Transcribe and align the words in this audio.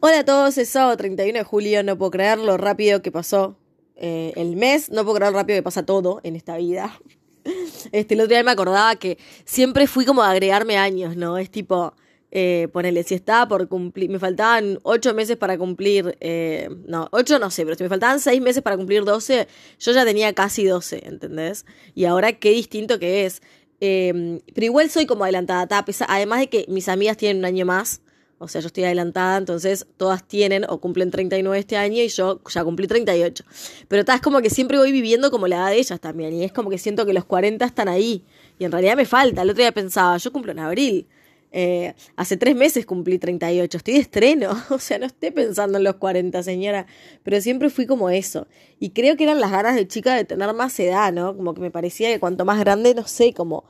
Hola 0.00 0.18
a 0.18 0.24
todos, 0.26 0.58
es 0.58 0.68
sábado 0.68 0.94
31 0.94 1.38
de 1.38 1.42
julio, 1.42 1.82
no 1.82 1.96
puedo 1.96 2.10
creer 2.10 2.38
lo 2.38 2.58
rápido 2.58 3.00
que 3.00 3.10
pasó 3.10 3.56
eh, 3.96 4.34
el 4.36 4.54
mes, 4.54 4.90
no 4.90 5.04
puedo 5.04 5.16
creer 5.16 5.32
lo 5.32 5.38
rápido 5.38 5.58
que 5.58 5.62
pasa 5.62 5.86
todo 5.86 6.20
en 6.22 6.36
esta 6.36 6.56
vida. 6.56 7.00
Este, 7.92 8.14
el 8.14 8.20
otro 8.20 8.34
día 8.34 8.42
me 8.42 8.50
acordaba 8.50 8.96
que 8.96 9.18
siempre 9.44 9.86
fui 9.86 10.04
como 10.04 10.20
a 10.20 10.32
agregarme 10.32 10.76
años, 10.76 11.16
¿no? 11.16 11.38
Es 11.38 11.48
tipo, 11.48 11.94
eh, 12.32 12.68
ponele, 12.72 13.04
si 13.04 13.14
estaba 13.14 13.46
por 13.46 13.68
cumplir, 13.68 14.10
me 14.10 14.18
faltaban 14.18 14.80
ocho 14.82 15.14
meses 15.14 15.36
para 15.36 15.56
cumplir, 15.56 16.16
eh, 16.20 16.68
no, 16.86 17.08
ocho 17.12 17.38
no 17.38 17.50
sé, 17.50 17.64
pero 17.64 17.76
si 17.76 17.84
me 17.84 17.88
faltaban 17.88 18.18
seis 18.18 18.42
meses 18.42 18.62
para 18.64 18.76
cumplir 18.76 19.04
doce, 19.04 19.46
yo 19.78 19.92
ya 19.92 20.04
tenía 20.04 20.32
casi 20.34 20.64
doce, 20.64 21.06
¿entendés? 21.06 21.64
Y 21.94 22.04
ahora 22.04 22.32
qué 22.32 22.50
distinto 22.50 22.98
que 22.98 23.26
es. 23.26 23.40
Eh, 23.80 24.40
pero 24.52 24.64
igual 24.64 24.90
soy 24.90 25.06
como 25.06 25.22
adelantada, 25.22 25.84
además 26.08 26.40
de 26.40 26.48
que 26.48 26.66
mis 26.68 26.88
amigas 26.88 27.16
tienen 27.16 27.38
un 27.38 27.44
año 27.44 27.64
más, 27.64 28.02
o 28.38 28.48
sea, 28.48 28.60
yo 28.60 28.66
estoy 28.66 28.84
adelantada, 28.84 29.38
entonces 29.38 29.86
todas 29.96 30.26
tienen 30.26 30.66
o 30.68 30.78
cumplen 30.78 31.10
39 31.10 31.58
este 31.58 31.76
año 31.76 32.02
y 32.02 32.08
yo 32.08 32.40
ya 32.52 32.64
cumplí 32.64 32.86
38. 32.86 33.44
Pero 33.88 34.00
está, 34.00 34.14
es 34.14 34.20
como 34.20 34.42
que 34.42 34.50
siempre 34.50 34.76
voy 34.76 34.92
viviendo 34.92 35.30
como 35.30 35.48
la 35.48 35.56
edad 35.56 35.70
de 35.70 35.78
ellas 35.78 36.00
también. 36.00 36.34
Y 36.34 36.44
es 36.44 36.52
como 36.52 36.68
que 36.68 36.76
siento 36.76 37.06
que 37.06 37.14
los 37.14 37.24
40 37.24 37.64
están 37.64 37.88
ahí. 37.88 38.24
Y 38.58 38.64
en 38.64 38.72
realidad 38.72 38.96
me 38.96 39.06
falta. 39.06 39.42
El 39.42 39.50
otro 39.50 39.62
día 39.62 39.72
pensaba, 39.72 40.18
yo 40.18 40.32
cumplo 40.32 40.52
en 40.52 40.58
abril. 40.58 41.06
Eh, 41.52 41.94
hace 42.16 42.36
tres 42.36 42.54
meses 42.54 42.84
cumplí 42.84 43.18
38, 43.18 43.78
estoy 43.78 43.94
de 43.94 44.00
estreno, 44.00 44.50
o 44.68 44.78
sea, 44.78 44.98
no 44.98 45.06
estoy 45.06 45.30
pensando 45.30 45.78
en 45.78 45.84
los 45.84 45.94
40, 45.94 46.42
señora, 46.42 46.86
pero 47.22 47.40
siempre 47.40 47.70
fui 47.70 47.86
como 47.86 48.10
eso. 48.10 48.46
Y 48.78 48.90
creo 48.90 49.16
que 49.16 49.24
eran 49.24 49.40
las 49.40 49.50
ganas 49.50 49.74
de 49.74 49.88
chica 49.88 50.14
de 50.14 50.24
tener 50.24 50.52
más 50.52 50.78
edad, 50.80 51.14
¿no? 51.14 51.34
Como 51.34 51.54
que 51.54 51.62
me 51.62 51.70
parecía 51.70 52.12
que 52.12 52.20
cuanto 52.20 52.44
más 52.44 52.58
grande, 52.58 52.94
no 52.94 53.06
sé, 53.06 53.32
como 53.32 53.64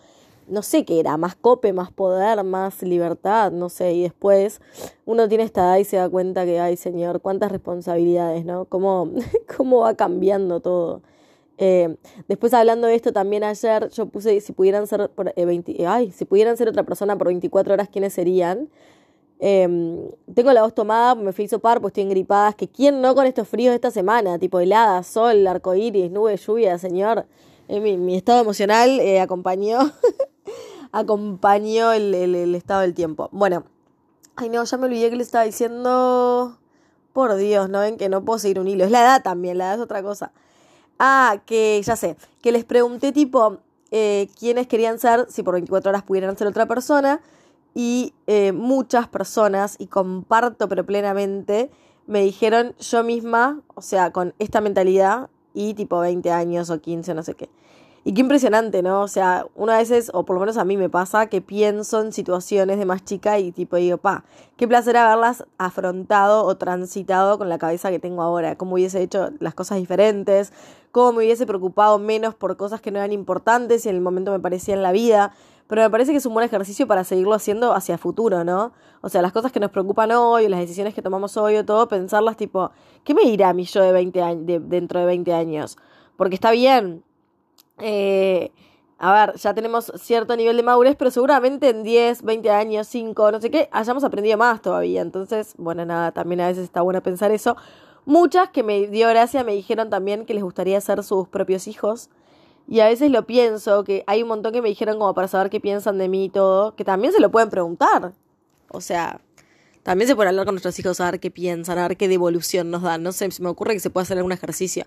no 0.48 0.62
sé 0.62 0.84
qué 0.84 1.00
era, 1.00 1.16
más 1.16 1.34
cope, 1.34 1.73
más 1.73 1.91
poder, 1.91 2.42
más 2.45 2.82
libertad, 2.82 3.52
no 3.52 3.68
sé, 3.68 3.92
y 3.95 4.02
después 4.02 4.60
uno 5.04 5.28
tiene 5.28 5.45
esta 5.45 5.62
edad 5.62 5.78
y 5.78 5.84
se 5.84 5.96
da 5.96 6.09
cuenta 6.09 6.45
que, 6.45 6.60
ay 6.60 6.77
señor, 6.77 7.20
cuántas 7.20 7.50
responsabilidades, 7.52 8.45
¿no? 8.45 8.66
Cómo, 8.66 9.10
cómo 9.57 9.80
va 9.80 9.95
cambiando 9.95 10.60
todo. 10.60 11.02
Eh, 11.59 11.96
después 12.29 12.52
hablando 12.52 12.87
de 12.87 12.95
esto 12.95 13.15
también 13.15 13.43
ayer 13.43 13.88
yo 13.88 14.07
puse 14.07 14.43
si 14.43 14.52
pudieran 14.52 14.87
ser 14.87 15.09
por, 15.10 15.32
eh, 15.35 15.87
ay, 15.87 16.12
si 16.12 16.26
pudieran 16.26 16.57
ser 16.59 16.68
otra 16.68 16.82
persona 16.82 17.16
por 17.16 17.29
24 17.29 17.74
horas, 17.74 17.88
¿quiénes 17.88 18.13
serían? 18.13 18.68
Em, 19.38 20.09
tengo 20.35 20.52
la 20.52 20.63
voz 20.63 20.74
tomada, 20.74 21.15
me 21.15 21.32
fui 21.32 21.46
par, 21.60 21.80
pues 21.80 21.90
estoy 21.90 22.04
engripada. 22.04 22.52
que 22.52 22.68
quién 22.68 23.01
no 23.01 23.15
con 23.15 23.26
estos 23.26 23.48
fríos 23.48 23.73
de 23.73 23.76
esta 23.76 23.90
semana, 23.90 24.38
tipo 24.38 24.60
helada, 24.60 25.02
sol, 25.02 25.46
arcoíris, 25.46 26.10
nube, 26.10 26.37
lluvia, 26.37 26.79
señor. 26.79 27.26
Eh, 27.68 27.80
mi, 27.80 27.96
mi, 27.96 28.16
estado 28.16 28.40
emocional 28.42 29.01
acompañó 29.20 29.79
acompañó 30.92 31.92
el, 31.92 32.15
el, 32.15 32.54
estado 32.54 32.80
del 32.82 32.95
tiempo. 32.95 33.29
Bueno, 33.32 33.65
ay 34.37 34.48
no, 34.48 34.65
ya 34.65 34.76
me 34.76 34.87
olvidé 34.87 35.10
que 35.10 35.16
le 35.16 35.23
estaba 35.23 35.45
diciendo. 35.45 36.59
Por 37.12 37.34
Dios, 37.37 37.70
¿no 37.70 37.80
ven 37.80 37.96
que 37.96 38.10
no 38.10 38.24
puedo 38.24 38.38
seguir 38.38 38.60
un 38.60 38.68
hilo? 38.68 38.84
Es 38.84 38.90
la 38.90 39.01
edad 39.01 39.23
también, 39.23 39.57
la 39.57 39.66
edad 39.66 39.74
es 39.76 39.80
otra 39.80 40.02
cosa. 40.02 40.32
Ah, 40.98 41.40
que 41.46 41.80
ya 41.82 41.96
sé, 41.96 42.16
que 42.42 42.52
les 42.52 42.64
pregunté 42.64 43.10
tipo 43.12 43.59
eh, 43.90 44.29
quiénes 44.38 44.66
querían 44.66 44.98
ser, 44.98 45.26
si 45.30 45.42
por 45.42 45.54
24 45.54 45.90
horas 45.90 46.02
pudieran 46.02 46.37
ser 46.37 46.46
otra 46.46 46.66
persona, 46.66 47.23
y 47.74 48.12
eh, 48.26 48.52
muchas 48.52 49.09
personas, 49.09 49.76
y 49.79 49.87
comparto 49.87 50.68
pero 50.68 50.84
plenamente, 50.84 51.70
me 52.07 52.20
dijeron 52.20 52.74
yo 52.79 53.02
misma, 53.04 53.62
o 53.74 53.82
sea, 53.82 54.12
con 54.12 54.34
esta 54.38 54.60
mentalidad, 54.60 55.30
y 55.54 55.74
tipo 55.74 55.98
20 56.01 56.30
años 56.32 56.68
o 56.68 56.80
15, 56.80 57.14
no 57.14 57.23
sé 57.23 57.34
qué. 57.34 57.48
Y 58.07 58.15
qué 58.15 58.21
impresionante, 58.21 58.85
¿no? 58.85 59.02
O 59.02 59.09
sea, 59.09 59.46
una 59.57 59.79
veces, 59.79 60.12
o 60.15 60.24
por 60.24 60.35
lo 60.35 60.40
menos 60.40 60.59
a 60.59 60.65
mí 60.65 60.76
me 60.76 60.88
pasa, 60.88 61.26
que 61.26 61.40
pienso 61.40 62.01
en 62.01 62.13
situaciones 62.13 62.79
de 62.79 62.85
más 62.85 63.04
chica 63.04 63.40
y 63.40 63.51
tipo 63.51 63.74
digo, 63.79 63.96
pa, 63.96 64.22
qué 64.56 64.69
placer 64.69 64.97
haberlas 64.97 65.44
afrontado 65.59 66.44
o 66.44 66.56
transitado 66.56 67.37
con 67.37 67.48
la 67.48 67.59
cabeza 67.59 67.91
que 67.91 67.98
tengo 67.98 68.22
ahora, 68.22 68.56
cómo 68.56 68.75
hubiese 68.75 69.03
hecho 69.03 69.31
las 69.41 69.54
cosas 69.54 69.78
diferentes, 69.78 70.53
cómo 70.93 71.15
me 71.15 71.25
hubiese 71.25 71.47
preocupado 71.47 71.98
menos 71.98 72.37
por 72.37 72.56
cosas 72.56 72.81
que 72.81 72.92
no 72.92 73.00
eran 73.00 73.10
importantes 73.10 73.84
y 73.84 73.88
en 73.88 73.97
el 73.97 74.03
momento 74.03 74.30
me 74.30 74.38
parecían 74.38 74.84
la 74.84 74.92
vida. 74.92 75.32
Pero 75.66 75.82
me 75.82 75.91
parece 75.91 76.12
que 76.12 76.19
es 76.19 76.26
un 76.26 76.34
buen 76.34 76.47
ejercicio 76.47 76.86
para 76.86 77.03
seguirlo 77.03 77.34
haciendo 77.34 77.75
hacia 77.75 77.98
futuro, 77.98 78.44
¿no? 78.44 78.70
O 79.00 79.09
sea, 79.09 79.20
las 79.20 79.32
cosas 79.32 79.50
que 79.50 79.59
nos 79.59 79.72
preocupan 79.72 80.12
hoy, 80.12 80.47
las 80.47 80.60
decisiones 80.60 80.94
que 80.94 81.03
tomamos 81.03 81.36
hoy 81.36 81.56
o 81.56 81.64
todo, 81.64 81.88
pensarlas 81.88 82.36
tipo, 82.36 82.70
¿qué 83.03 83.14
me 83.14 83.22
dirá 83.22 83.53
mí 83.53 83.64
yo 83.64 83.82
de 83.82 83.91
20 83.91 84.22
años, 84.22 84.47
de, 84.47 84.60
dentro 84.60 85.00
de 85.00 85.06
20 85.06 85.34
años? 85.34 85.76
Porque 86.16 86.36
está 86.36 86.53
bien, 86.53 87.03
eh, 87.78 88.53
a 88.98 89.26
ver, 89.26 89.37
ya 89.37 89.53
tenemos 89.53 89.92
cierto 89.97 90.37
nivel 90.37 90.56
de 90.56 90.62
madurez, 90.62 90.97
pero 90.97 91.10
seguramente 91.10 91.69
en 91.69 91.82
10, 91.82 92.22
20 92.22 92.50
años, 92.50 92.87
5, 92.88 93.32
no 93.32 93.41
sé 93.41 93.50
qué, 93.50 93.69
hayamos 93.70 94.04
aprendido 94.04 94.38
más 94.38 94.62
todavía. 94.62 95.03
Entonces, 95.03 95.54
bueno, 95.59 95.84
nada, 95.84 96.12
también 96.12 96.41
a 96.41 96.48
veces 96.48 96.65
está 96.65 96.81
bueno 96.81 97.03
pensar 97.03 97.31
eso. 97.31 97.56
Muchas 98.06 98.50
que 98.50 98.62
me 98.62 98.86
dio 98.86 99.09
gracia 99.09 99.44
me 99.44 99.53
dijeron 99.53 99.91
también 99.91 100.25
que 100.25 100.32
les 100.32 100.42
gustaría 100.42 100.81
ser 100.81 101.03
sus 101.03 101.28
propios 101.28 101.66
hijos. 101.66 102.09
Y 102.69 102.81
a 102.81 102.86
veces 102.86 103.10
lo 103.10 103.26
pienso, 103.26 103.84
que 103.84 104.03
hay 104.06 104.22
un 104.22 104.28
montón 104.28 104.53
que 104.53 104.62
me 104.62 104.69
dijeron 104.69 104.98
como 104.98 105.15
para 105.15 105.28
saber 105.28 105.50
qué 105.50 105.60
piensan 105.60 105.98
de 105.98 106.09
mí 106.09 106.25
y 106.25 106.28
todo, 106.31 106.75
que 106.75 106.84
también 106.84 107.12
se 107.12 107.20
lo 107.20 107.31
pueden 107.31 107.50
preguntar. 107.50 108.12
O 108.70 108.81
sea, 108.81 109.20
también 109.86 110.08
se 110.08 110.16
puede 110.16 110.30
hablar 110.30 110.47
con 110.47 110.56
nuestros 110.56 110.76
hijos 110.80 111.00
a 111.00 111.12
ver 111.12 111.20
qué 111.20 111.30
piensan, 111.30 111.78
a 111.78 111.86
ver 111.86 111.97
qué 111.97 112.08
devolución 112.08 112.72
nos 112.72 112.82
dan. 112.82 113.04
No 113.04 113.12
sé, 113.12 113.30
se 113.30 113.41
me 113.41 113.48
ocurre 113.48 113.72
que 113.72 113.78
se 113.78 113.88
puede 113.88 114.02
hacer 114.02 114.16
algún 114.16 114.32
ejercicio. 114.32 114.84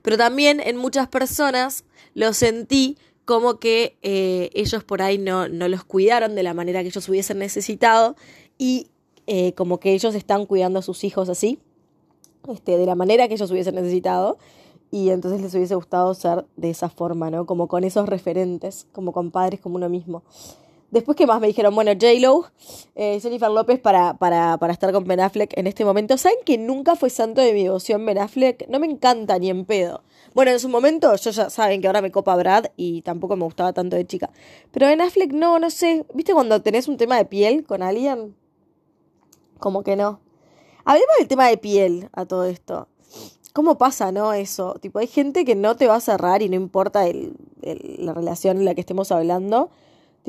Pero 0.00 0.16
también 0.16 0.60
en 0.60 0.78
muchas 0.78 1.06
personas 1.06 1.84
lo 2.14 2.32
sentí 2.32 2.96
como 3.26 3.58
que 3.58 3.98
eh, 4.00 4.48
ellos 4.54 4.84
por 4.84 5.02
ahí 5.02 5.18
no, 5.18 5.50
no 5.50 5.68
los 5.68 5.84
cuidaron 5.84 6.34
de 6.34 6.42
la 6.42 6.54
manera 6.54 6.80
que 6.80 6.88
ellos 6.88 7.06
hubiesen 7.10 7.40
necesitado 7.40 8.16
y 8.56 8.86
eh, 9.26 9.52
como 9.52 9.80
que 9.80 9.92
ellos 9.92 10.14
están 10.14 10.46
cuidando 10.46 10.78
a 10.78 10.82
sus 10.82 11.04
hijos 11.04 11.28
así, 11.28 11.58
este, 12.48 12.78
de 12.78 12.86
la 12.86 12.94
manera 12.94 13.28
que 13.28 13.34
ellos 13.34 13.50
hubiesen 13.50 13.74
necesitado 13.74 14.38
y 14.90 15.10
entonces 15.10 15.42
les 15.42 15.54
hubiese 15.54 15.74
gustado 15.74 16.14
ser 16.14 16.46
de 16.56 16.70
esa 16.70 16.88
forma, 16.88 17.30
¿no? 17.30 17.44
Como 17.44 17.68
con 17.68 17.84
esos 17.84 18.08
referentes, 18.08 18.86
como 18.92 19.12
con 19.12 19.30
padres 19.30 19.60
como 19.60 19.76
uno 19.76 19.90
mismo. 19.90 20.22
Después, 20.90 21.16
¿qué 21.16 21.26
más 21.26 21.38
me 21.38 21.48
dijeron? 21.48 21.74
Bueno, 21.74 21.90
J-Lo, 21.92 22.46
eh, 22.94 23.20
Jennifer 23.20 23.50
López 23.50 23.78
para, 23.78 24.14
para, 24.14 24.56
para 24.56 24.72
estar 24.72 24.90
con 24.90 25.04
Ben 25.04 25.20
Affleck 25.20 25.52
en 25.58 25.66
este 25.66 25.84
momento. 25.84 26.16
¿Saben 26.16 26.38
que 26.46 26.56
nunca 26.56 26.96
fue 26.96 27.10
santo 27.10 27.42
de 27.42 27.52
mi 27.52 27.64
devoción 27.64 28.06
Ben 28.06 28.16
Affleck? 28.16 28.66
No 28.68 28.80
me 28.80 28.86
encanta 28.86 29.38
ni 29.38 29.50
en 29.50 29.66
pedo. 29.66 30.02
Bueno, 30.34 30.50
en 30.50 30.58
su 30.58 30.70
momento, 30.70 31.14
yo 31.14 31.30
ya 31.30 31.50
saben 31.50 31.82
que 31.82 31.88
ahora 31.88 32.00
me 32.00 32.10
copa 32.10 32.34
Brad 32.36 32.66
y 32.76 33.02
tampoco 33.02 33.36
me 33.36 33.44
gustaba 33.44 33.74
tanto 33.74 33.96
de 33.96 34.06
chica. 34.06 34.30
Pero 34.70 34.86
Ben 34.86 35.02
Affleck, 35.02 35.30
no, 35.32 35.58
no 35.58 35.68
sé. 35.68 36.06
¿Viste 36.14 36.32
cuando 36.32 36.62
tenés 36.62 36.88
un 36.88 36.96
tema 36.96 37.18
de 37.18 37.26
piel 37.26 37.66
con 37.66 37.82
alguien? 37.82 38.34
Como 39.58 39.82
que 39.82 39.94
no. 39.94 40.20
Hablemos 40.86 41.16
del 41.18 41.28
tema 41.28 41.48
de 41.48 41.58
piel 41.58 42.08
a 42.12 42.24
todo 42.24 42.44
esto. 42.44 42.88
¿Cómo 43.52 43.76
pasa, 43.76 44.10
no? 44.10 44.32
Eso. 44.32 44.76
Tipo, 44.80 45.00
hay 45.00 45.06
gente 45.06 45.44
que 45.44 45.54
no 45.54 45.76
te 45.76 45.86
va 45.86 45.96
a 45.96 46.00
cerrar 46.00 46.40
y 46.40 46.48
no 46.48 46.56
importa 46.56 47.06
el, 47.06 47.34
la 47.60 48.14
relación 48.14 48.56
en 48.56 48.64
la 48.64 48.74
que 48.74 48.80
estemos 48.80 49.12
hablando 49.12 49.70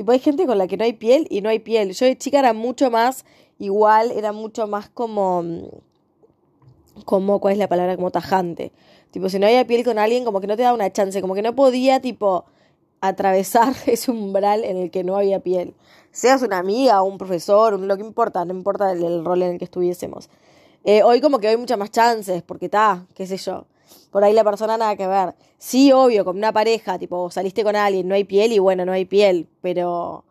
Tipo, 0.00 0.12
hay 0.12 0.18
gente 0.18 0.46
con 0.46 0.56
la 0.56 0.66
que 0.66 0.78
no 0.78 0.84
hay 0.84 0.94
piel 0.94 1.26
y 1.28 1.42
no 1.42 1.50
hay 1.50 1.58
piel. 1.58 1.92
Yo 1.92 2.06
de 2.06 2.16
chica 2.16 2.38
era 2.38 2.54
mucho 2.54 2.90
más 2.90 3.26
igual, 3.58 4.12
era 4.12 4.32
mucho 4.32 4.66
más 4.66 4.88
como. 4.88 5.44
como 7.04 7.38
¿Cuál 7.38 7.52
es 7.52 7.58
la 7.58 7.68
palabra? 7.68 7.96
Como 7.96 8.10
tajante. 8.10 8.72
Tipo, 9.10 9.28
si 9.28 9.38
no 9.38 9.46
había 9.46 9.66
piel 9.66 9.84
con 9.84 9.98
alguien, 9.98 10.24
como 10.24 10.40
que 10.40 10.46
no 10.46 10.56
te 10.56 10.62
da 10.62 10.72
una 10.72 10.90
chance, 10.90 11.20
como 11.20 11.34
que 11.34 11.42
no 11.42 11.54
podía, 11.54 12.00
tipo, 12.00 12.46
atravesar 13.02 13.74
ese 13.86 14.10
umbral 14.10 14.64
en 14.64 14.78
el 14.78 14.90
que 14.90 15.04
no 15.04 15.18
había 15.18 15.40
piel. 15.40 15.74
Seas 16.12 16.40
una 16.40 16.56
amiga, 16.56 17.02
un 17.02 17.18
profesor, 17.18 17.78
lo 17.78 17.96
que 17.98 18.02
importa, 18.02 18.42
no 18.46 18.54
importa 18.54 18.92
el, 18.92 19.22
rol 19.22 19.42
en 19.42 19.50
el 19.50 19.58
que 19.58 19.66
estuviésemos. 19.66 20.30
Eh, 20.84 21.02
hoy 21.02 21.20
como 21.20 21.40
que 21.40 21.48
hay 21.48 21.58
muchas 21.58 21.76
más 21.76 21.90
chances, 21.90 22.42
porque 22.42 22.64
está, 22.64 23.04
qué 23.14 23.26
sé 23.26 23.36
yo 23.36 23.66
por 24.10 24.24
ahí 24.24 24.32
la 24.32 24.44
persona 24.44 24.76
nada 24.76 24.96
que 24.96 25.06
ver. 25.06 25.34
Sí, 25.58 25.92
obvio, 25.92 26.24
con 26.24 26.36
una 26.36 26.52
pareja, 26.52 26.98
tipo, 26.98 27.30
saliste 27.30 27.64
con 27.64 27.76
alguien, 27.76 28.08
no 28.08 28.14
hay 28.14 28.24
piel 28.24 28.52
y 28.52 28.58
bueno, 28.58 28.84
no 28.84 28.92
hay 28.92 29.04
piel, 29.04 29.48
pero 29.60 30.24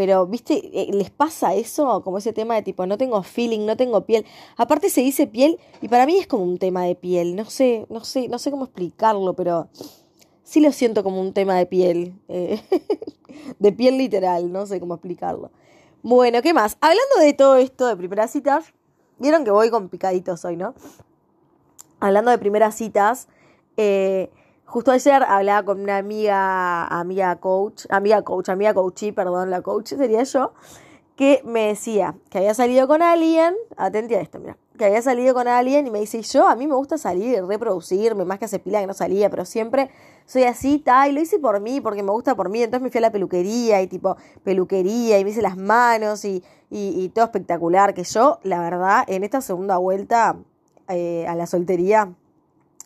pero, 0.00 0.26
¿viste? 0.26 0.54
Eh, 0.72 0.90
¿Les 0.94 1.10
pasa 1.10 1.54
eso? 1.54 2.02
Como 2.02 2.16
ese 2.16 2.32
tema 2.32 2.54
de 2.54 2.62
tipo, 2.62 2.86
no 2.86 2.96
tengo 2.96 3.22
feeling, 3.22 3.66
no 3.66 3.76
tengo 3.76 4.06
piel. 4.06 4.24
Aparte 4.56 4.88
se 4.88 5.02
dice 5.02 5.26
piel 5.26 5.58
y 5.82 5.88
para 5.88 6.06
mí 6.06 6.16
es 6.16 6.26
como 6.26 6.44
un 6.44 6.56
tema 6.58 6.84
de 6.84 6.94
piel. 6.94 7.36
No 7.36 7.44
sé, 7.44 7.86
no 7.90 8.02
sé, 8.02 8.26
no 8.28 8.38
sé 8.38 8.50
cómo 8.50 8.64
explicarlo, 8.64 9.34
pero 9.34 9.68
sí 10.42 10.60
lo 10.60 10.72
siento 10.72 11.02
como 11.04 11.20
un 11.20 11.34
tema 11.34 11.56
de 11.56 11.66
piel. 11.66 12.14
Eh, 12.28 12.62
de 13.58 13.72
piel 13.72 13.98
literal, 13.98 14.50
no 14.50 14.64
sé 14.64 14.80
cómo 14.80 14.94
explicarlo. 14.94 15.50
Bueno, 16.02 16.40
¿qué 16.40 16.54
más? 16.54 16.78
Hablando 16.80 17.16
de 17.20 17.34
todo 17.34 17.56
esto 17.56 17.86
de 17.86 17.94
primeras 17.94 18.30
citas, 18.30 18.72
vieron 19.18 19.44
que 19.44 19.50
voy 19.50 19.68
con 19.68 19.90
picaditos 19.90 20.44
hoy, 20.46 20.56
¿no? 20.56 20.74
Hablando 22.00 22.30
de 22.30 22.38
primeras 22.38 22.74
citas, 22.74 23.28
eh, 23.76 24.30
justo 24.64 24.90
ayer 24.90 25.22
hablaba 25.22 25.64
con 25.64 25.80
una 25.80 25.98
amiga, 25.98 26.86
amiga 26.86 27.36
coach, 27.36 27.86
amiga 27.90 28.22
coach, 28.22 28.48
amiga 28.48 28.74
coachí, 28.74 29.12
perdón, 29.12 29.50
la 29.50 29.62
coach 29.62 29.88
sería 29.88 30.22
yo, 30.22 30.52
que 31.16 31.42
me 31.44 31.66
decía 31.66 32.14
que 32.30 32.38
había 32.38 32.54
salido 32.54 32.88
con 32.88 33.02
alguien, 33.02 33.54
atente 33.76 34.16
a 34.16 34.20
esto, 34.20 34.38
mira, 34.38 34.56
que 34.78 34.86
había 34.86 35.02
salido 35.02 35.34
con 35.34 35.48
alguien 35.48 35.86
y 35.86 35.90
me 35.90 36.00
dice, 36.00 36.22
yo 36.22 36.48
a 36.48 36.56
mí 36.56 36.66
me 36.66 36.74
gusta 36.74 36.96
salir, 36.96 37.44
reproducirme, 37.44 38.24
más 38.24 38.38
que 38.38 38.46
hace 38.46 38.58
pila 38.58 38.80
que 38.80 38.86
no 38.86 38.94
salía, 38.94 39.28
pero 39.28 39.44
siempre 39.44 39.90
soy 40.24 40.44
así, 40.44 40.78
tal, 40.78 41.10
y 41.10 41.12
lo 41.12 41.20
hice 41.20 41.38
por 41.38 41.60
mí, 41.60 41.82
porque 41.82 42.02
me 42.02 42.12
gusta 42.12 42.34
por 42.34 42.48
mí, 42.48 42.62
entonces 42.62 42.82
me 42.82 42.90
fui 42.90 42.98
a 42.98 43.02
la 43.02 43.12
peluquería 43.12 43.82
y 43.82 43.88
tipo 43.88 44.16
peluquería 44.44 45.18
y 45.18 45.24
me 45.24 45.30
hice 45.30 45.42
las 45.42 45.58
manos 45.58 46.24
y, 46.24 46.42
y, 46.70 47.08
todo 47.10 47.26
espectacular, 47.26 47.92
que 47.92 48.04
yo, 48.04 48.38
la 48.42 48.60
verdad, 48.60 49.04
en 49.06 49.22
esta 49.22 49.42
segunda 49.42 49.76
vuelta 49.76 50.38
eh, 50.90 51.26
a 51.26 51.34
la 51.34 51.46
soltería, 51.46 52.12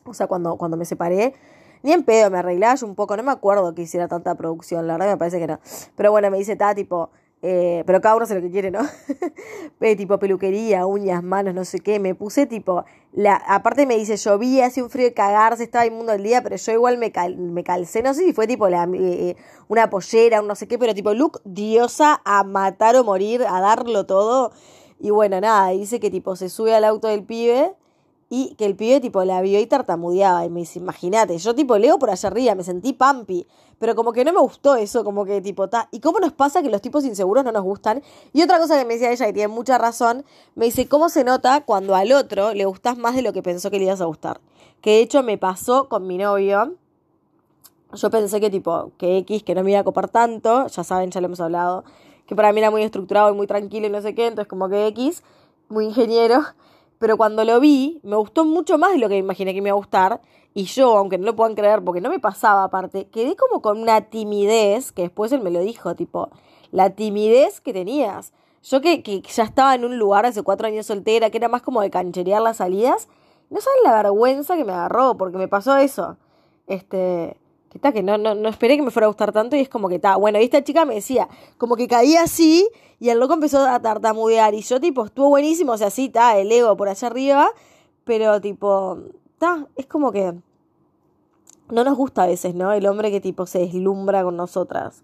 o 0.05 0.15
sea, 0.15 0.27
cuando, 0.27 0.57
cuando 0.57 0.77
me 0.77 0.85
separé, 0.85 1.35
ni 1.83 1.93
en 1.93 2.05
pedo, 2.05 2.31
me 2.31 2.39
arreglaba 2.39 2.75
yo 2.75 2.87
un 2.87 2.95
poco, 2.95 3.17
no 3.17 3.23
me 3.23 3.33
acuerdo 3.33 3.75
que 3.75 3.83
hiciera 3.83 4.09
tanta 4.09 4.35
producción, 4.35 4.87
la 4.87 4.95
verdad 4.95 5.13
me 5.13 5.17
parece 5.19 5.39
que 5.39 5.47
no, 5.47 5.61
pero 5.97 6.11
bueno, 6.11 6.31
me 6.31 6.39
dice, 6.39 6.53
está 6.53 6.75
tipo 6.75 7.11
eh, 7.47 7.85
pero 7.85 8.01
cada 8.01 8.17
uno 8.17 8.25
hace 8.25 8.35
lo 8.35 8.41
que 8.41 8.51
quiere, 8.51 8.71
¿no? 8.71 8.81
tipo 9.99 10.19
peluquería, 10.19 10.87
uñas, 10.87 11.23
manos, 11.23 11.53
no 11.53 11.67
sé 11.67 11.79
qué. 11.81 12.01
Me 12.01 12.15
puse 12.15 12.47
tipo. 12.47 12.87
La, 13.13 13.35
aparte 13.37 13.85
me 13.85 13.99
dice, 13.99 14.17
llovía, 14.17 14.65
hacía 14.65 14.83
un 14.83 14.89
frío 14.89 15.05
de 15.05 15.13
cagarse, 15.13 15.63
estaba 15.63 15.85
inmundo 15.85 16.13
el 16.13 16.23
día, 16.23 16.43
pero 16.43 16.57
yo 16.57 16.73
igual 16.73 16.97
me, 16.97 17.13
me 17.37 17.63
calcé. 17.63 18.03
No 18.03 18.15
sé 18.15 18.25
si 18.25 18.33
fue 18.33 18.47
tipo 18.47 18.71
la, 18.71 18.89
eh, 18.95 19.37
una 19.69 19.91
pollera, 19.91 20.41
un 20.41 20.49
no 20.49 20.55
sé 20.55 20.67
qué, 20.67 20.79
pero 20.79 20.95
tipo 20.95 21.13
look 21.13 21.43
diosa 21.45 22.23
a 22.25 22.45
matar 22.45 22.97
o 22.97 23.05
morir, 23.05 23.45
a 23.47 23.61
darlo 23.61 24.07
todo. 24.07 24.51
Y 24.99 25.11
bueno, 25.11 25.39
nada, 25.39 25.69
dice 25.69 26.01
que 26.01 26.11
tipo 26.11 26.37
se 26.37 26.49
sube 26.49 26.75
al 26.75 26.85
auto 26.85 27.09
del 27.09 27.25
pibe 27.25 27.75
y 28.37 28.57
que 28.57 28.67
el 28.67 28.75
pibe 28.75 28.99
tipo 29.01 29.23
la 29.23 29.41
vio 29.43 29.61
y 29.61 29.67
tartamudeaba. 29.67 30.45
Y 30.45 30.51
me 30.51 30.61
dice, 30.61 30.81
imagínate, 30.81 31.39
yo 31.39 31.55
tipo 31.55 31.79
leo 31.79 32.01
por 32.01 32.11
allá 32.11 32.29
arriba, 32.29 32.57
me 32.57 32.65
sentí 32.65 32.93
pampi. 32.93 33.47
Pero 33.79 33.95
como 33.95 34.13
que 34.13 34.25
no 34.25 34.33
me 34.33 34.41
gustó 34.41 34.75
eso, 34.75 35.05
como 35.05 35.25
que 35.25 35.41
tipo, 35.41 35.69
ta. 35.69 35.89
¿Y 35.93 36.01
cómo 36.01 36.19
nos 36.19 36.33
pasa 36.33 36.61
que 36.61 36.69
los 36.69 36.83
tipos 36.83 37.05
inseguros 37.05 37.45
no 37.45 37.53
nos 37.53 37.63
gustan? 37.63 38.03
Y 38.33 38.43
otra 38.43 38.59
cosa 38.59 38.77
que 38.77 38.85
me 38.85 38.95
decía 38.95 39.13
ella, 39.13 39.29
y 39.29 39.33
tiene 39.33 39.47
mucha 39.47 39.79
razón, 39.79 40.25
me 40.57 40.65
dice, 40.65 40.89
¿cómo 40.89 41.11
se 41.11 41.23
nota 41.23 41.65
cuando 41.65 41.95
al 41.95 42.11
otro 42.11 42.55
le 42.55 42.65
gustas 42.65 42.99
más 42.99 43.15
de 43.15 43.23
lo 43.23 43.33
que 43.33 43.41
pensó 43.41 43.71
que 43.71 43.79
le 43.79 43.85
ibas 43.85 44.01
a 44.01 44.07
gustar? 44.07 44.41
Que 44.81 44.91
de 44.91 45.01
hecho 45.03 45.23
me 45.23 45.39
pasó 45.39 45.89
con 45.89 46.09
mi 46.09 46.19
novio. 46.19 46.75
Yo 47.93 48.11
pensé 48.11 48.41
que 48.41 48.51
tipo, 48.51 48.91
que 48.99 49.19
X, 49.19 49.45
que 49.45 49.55
no 49.55 49.63
me 49.63 49.71
iba 49.71 49.79
a 49.79 49.85
copar 49.85 50.09
tanto, 50.09 50.67
ya 50.67 50.83
saben, 50.83 51.13
ya 51.13 51.21
lo 51.21 51.27
hemos 51.27 51.41
hablado, 51.41 51.85
que 52.27 52.35
para 52.35 52.53
mí 52.53 52.59
era 52.59 52.73
muy 52.73 52.83
estructurado 52.83 53.33
y 53.33 53.37
muy 53.37 53.47
tranquilo 53.47 53.87
y 53.87 53.91
no 53.91 54.03
sé 54.03 54.17
qué, 54.17 54.27
entonces 54.27 54.49
como 54.49 54.69
que 54.69 54.89
X, 54.89 55.23
muy 55.69 55.85
ingeniero 55.85 56.43
pero 57.05 57.19
cuando 57.19 57.45
lo 57.45 57.61
vi, 57.61 58.01
me 58.03 58.17
gustó 58.17 58.47
mucho 58.47 58.79
más 58.79 58.93
de 58.93 58.99
lo 58.99 59.11
que 59.11 59.19
imaginé 59.19 59.53
que 59.53 59.61
me 59.61 59.69
iba 59.69 59.75
a 59.75 59.77
gustar. 59.77 60.23
Y 60.55 60.65
yo, 60.65 60.97
aunque 60.97 61.19
no 61.19 61.27
lo 61.27 61.37
puedan 61.37 61.55
creer, 61.55 61.85
porque 61.85 62.01
no 62.01 62.09
me 62.09 62.19
pasaba 62.19 62.65
aparte, 62.65 63.09
quedé 63.09 63.37
como 63.37 63.61
con 63.61 63.79
una 63.79 64.09
timidez, 64.09 64.91
que 64.91 65.03
después 65.03 65.31
él 65.33 65.43
me 65.43 65.51
lo 65.51 65.61
dijo, 65.61 65.95
tipo, 65.97 66.31
la 66.71 66.95
timidez 66.95 67.61
que 67.61 67.75
tenías. 67.75 68.33
Yo 68.63 68.81
que, 68.81 69.03
que 69.03 69.21
ya 69.21 69.43
estaba 69.43 69.75
en 69.75 69.85
un 69.85 69.99
lugar 69.99 70.25
hace 70.25 70.43
cuatro 70.43 70.67
años 70.67 70.87
soltera, 70.87 71.29
que 71.29 71.37
era 71.37 71.49
más 71.49 71.61
como 71.61 71.83
de 71.83 71.91
cancherear 71.91 72.41
las 72.41 72.57
salidas, 72.57 73.07
no 73.51 73.61
saben 73.61 73.83
la 73.85 74.03
vergüenza 74.03 74.57
que 74.57 74.65
me 74.65 74.73
agarró, 74.73 75.19
porque 75.19 75.37
me 75.37 75.47
pasó 75.47 75.77
eso. 75.77 76.17
Este, 76.69 77.37
que 77.83 77.93
que 77.93 78.03
no, 78.03 78.17
no, 78.19 78.35
no 78.35 78.49
esperé 78.49 78.77
que 78.77 78.83
me 78.83 78.91
fuera 78.91 79.07
a 79.07 79.09
gustar 79.09 79.33
tanto 79.33 79.57
y 79.57 79.61
es 79.61 79.69
como 79.69 79.89
que 79.89 79.97
está, 79.97 80.17
bueno, 80.17 80.41
y 80.41 80.45
esta 80.45 80.63
chica 80.63 80.85
me 80.85 80.95
decía, 80.95 81.29
como 81.59 81.77
que 81.77 81.89
caía 81.89 82.23
así 82.23 82.69
y 83.01 83.11
el 83.11 83.19
loco 83.19 83.35
empezó 83.35 83.67
a 83.67 83.81
tartamudear 83.81 84.55
y 84.55 84.63
yo 84.63 84.81
tipo, 84.81 85.05
estuvo 85.05 85.29
buenísimo, 85.29 85.73
o 85.73 85.79
sea, 85.79 85.91
sí, 85.91 86.07
está, 86.07 86.39
el 86.39 86.51
ego 86.51 86.77
por 86.77 86.89
allá 86.89 87.09
arriba, 87.09 87.49
pero 88.05 88.41
tipo, 88.41 88.99
está, 89.33 89.67
es 89.77 89.87
como 89.87 90.13
que 90.13 90.35
no 91.71 91.85
nos 91.85 91.97
gusta 91.97 92.25
a 92.25 92.27
veces, 92.27 92.55
¿no? 92.55 92.73
El 92.73 92.87
hombre 92.87 93.11
que 93.11 93.21
tipo 93.21 93.47
se 93.47 93.61
deslumbra 93.61 94.23
con 94.23 94.37
nosotras. 94.37 95.03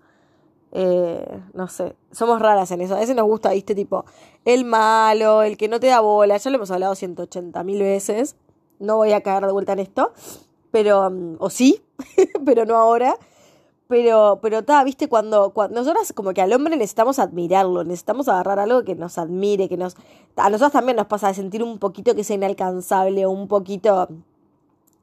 Eh, 0.72 1.42
no 1.54 1.68
sé, 1.68 1.96
somos 2.12 2.40
raras 2.40 2.70
en 2.70 2.82
eso. 2.82 2.94
A 2.94 3.00
veces 3.00 3.16
nos 3.16 3.26
gusta, 3.26 3.50
viste, 3.52 3.74
tipo, 3.74 4.04
el 4.44 4.64
malo, 4.64 5.42
el 5.42 5.56
que 5.56 5.68
no 5.68 5.80
te 5.80 5.88
da 5.88 6.00
bola. 6.00 6.36
Ya 6.36 6.50
lo 6.50 6.56
hemos 6.56 6.70
hablado 6.70 6.94
180 6.94 7.64
mil 7.64 7.80
veces. 7.80 8.36
No 8.78 8.96
voy 8.96 9.12
a 9.12 9.22
caer 9.22 9.46
de 9.46 9.52
vuelta 9.52 9.72
en 9.72 9.80
esto 9.80 10.12
pero, 10.70 11.10
mm, 11.10 11.36
o 11.38 11.50
sí, 11.50 11.82
pero 12.44 12.64
no 12.64 12.76
ahora. 12.76 13.16
Pero, 13.88 14.38
pero 14.40 14.60
está, 14.60 14.84
viste, 14.84 15.08
cuando, 15.08 15.50
cuando 15.50 15.80
nosotras 15.80 16.12
como 16.12 16.32
que 16.32 16.40
al 16.40 16.52
hombre 16.52 16.76
necesitamos 16.76 17.18
admirarlo, 17.18 17.82
necesitamos 17.82 18.28
agarrar 18.28 18.60
algo 18.60 18.84
que 18.84 18.94
nos 18.94 19.18
admire, 19.18 19.68
que 19.68 19.76
nos... 19.76 19.96
A 20.36 20.48
nosotros 20.48 20.70
también 20.70 20.96
nos 20.96 21.08
pasa 21.08 21.26
de 21.26 21.34
sentir 21.34 21.64
un 21.64 21.80
poquito 21.80 22.14
que 22.14 22.22
sea 22.22 22.36
inalcanzable 22.36 23.26
un 23.26 23.48
poquito... 23.48 24.08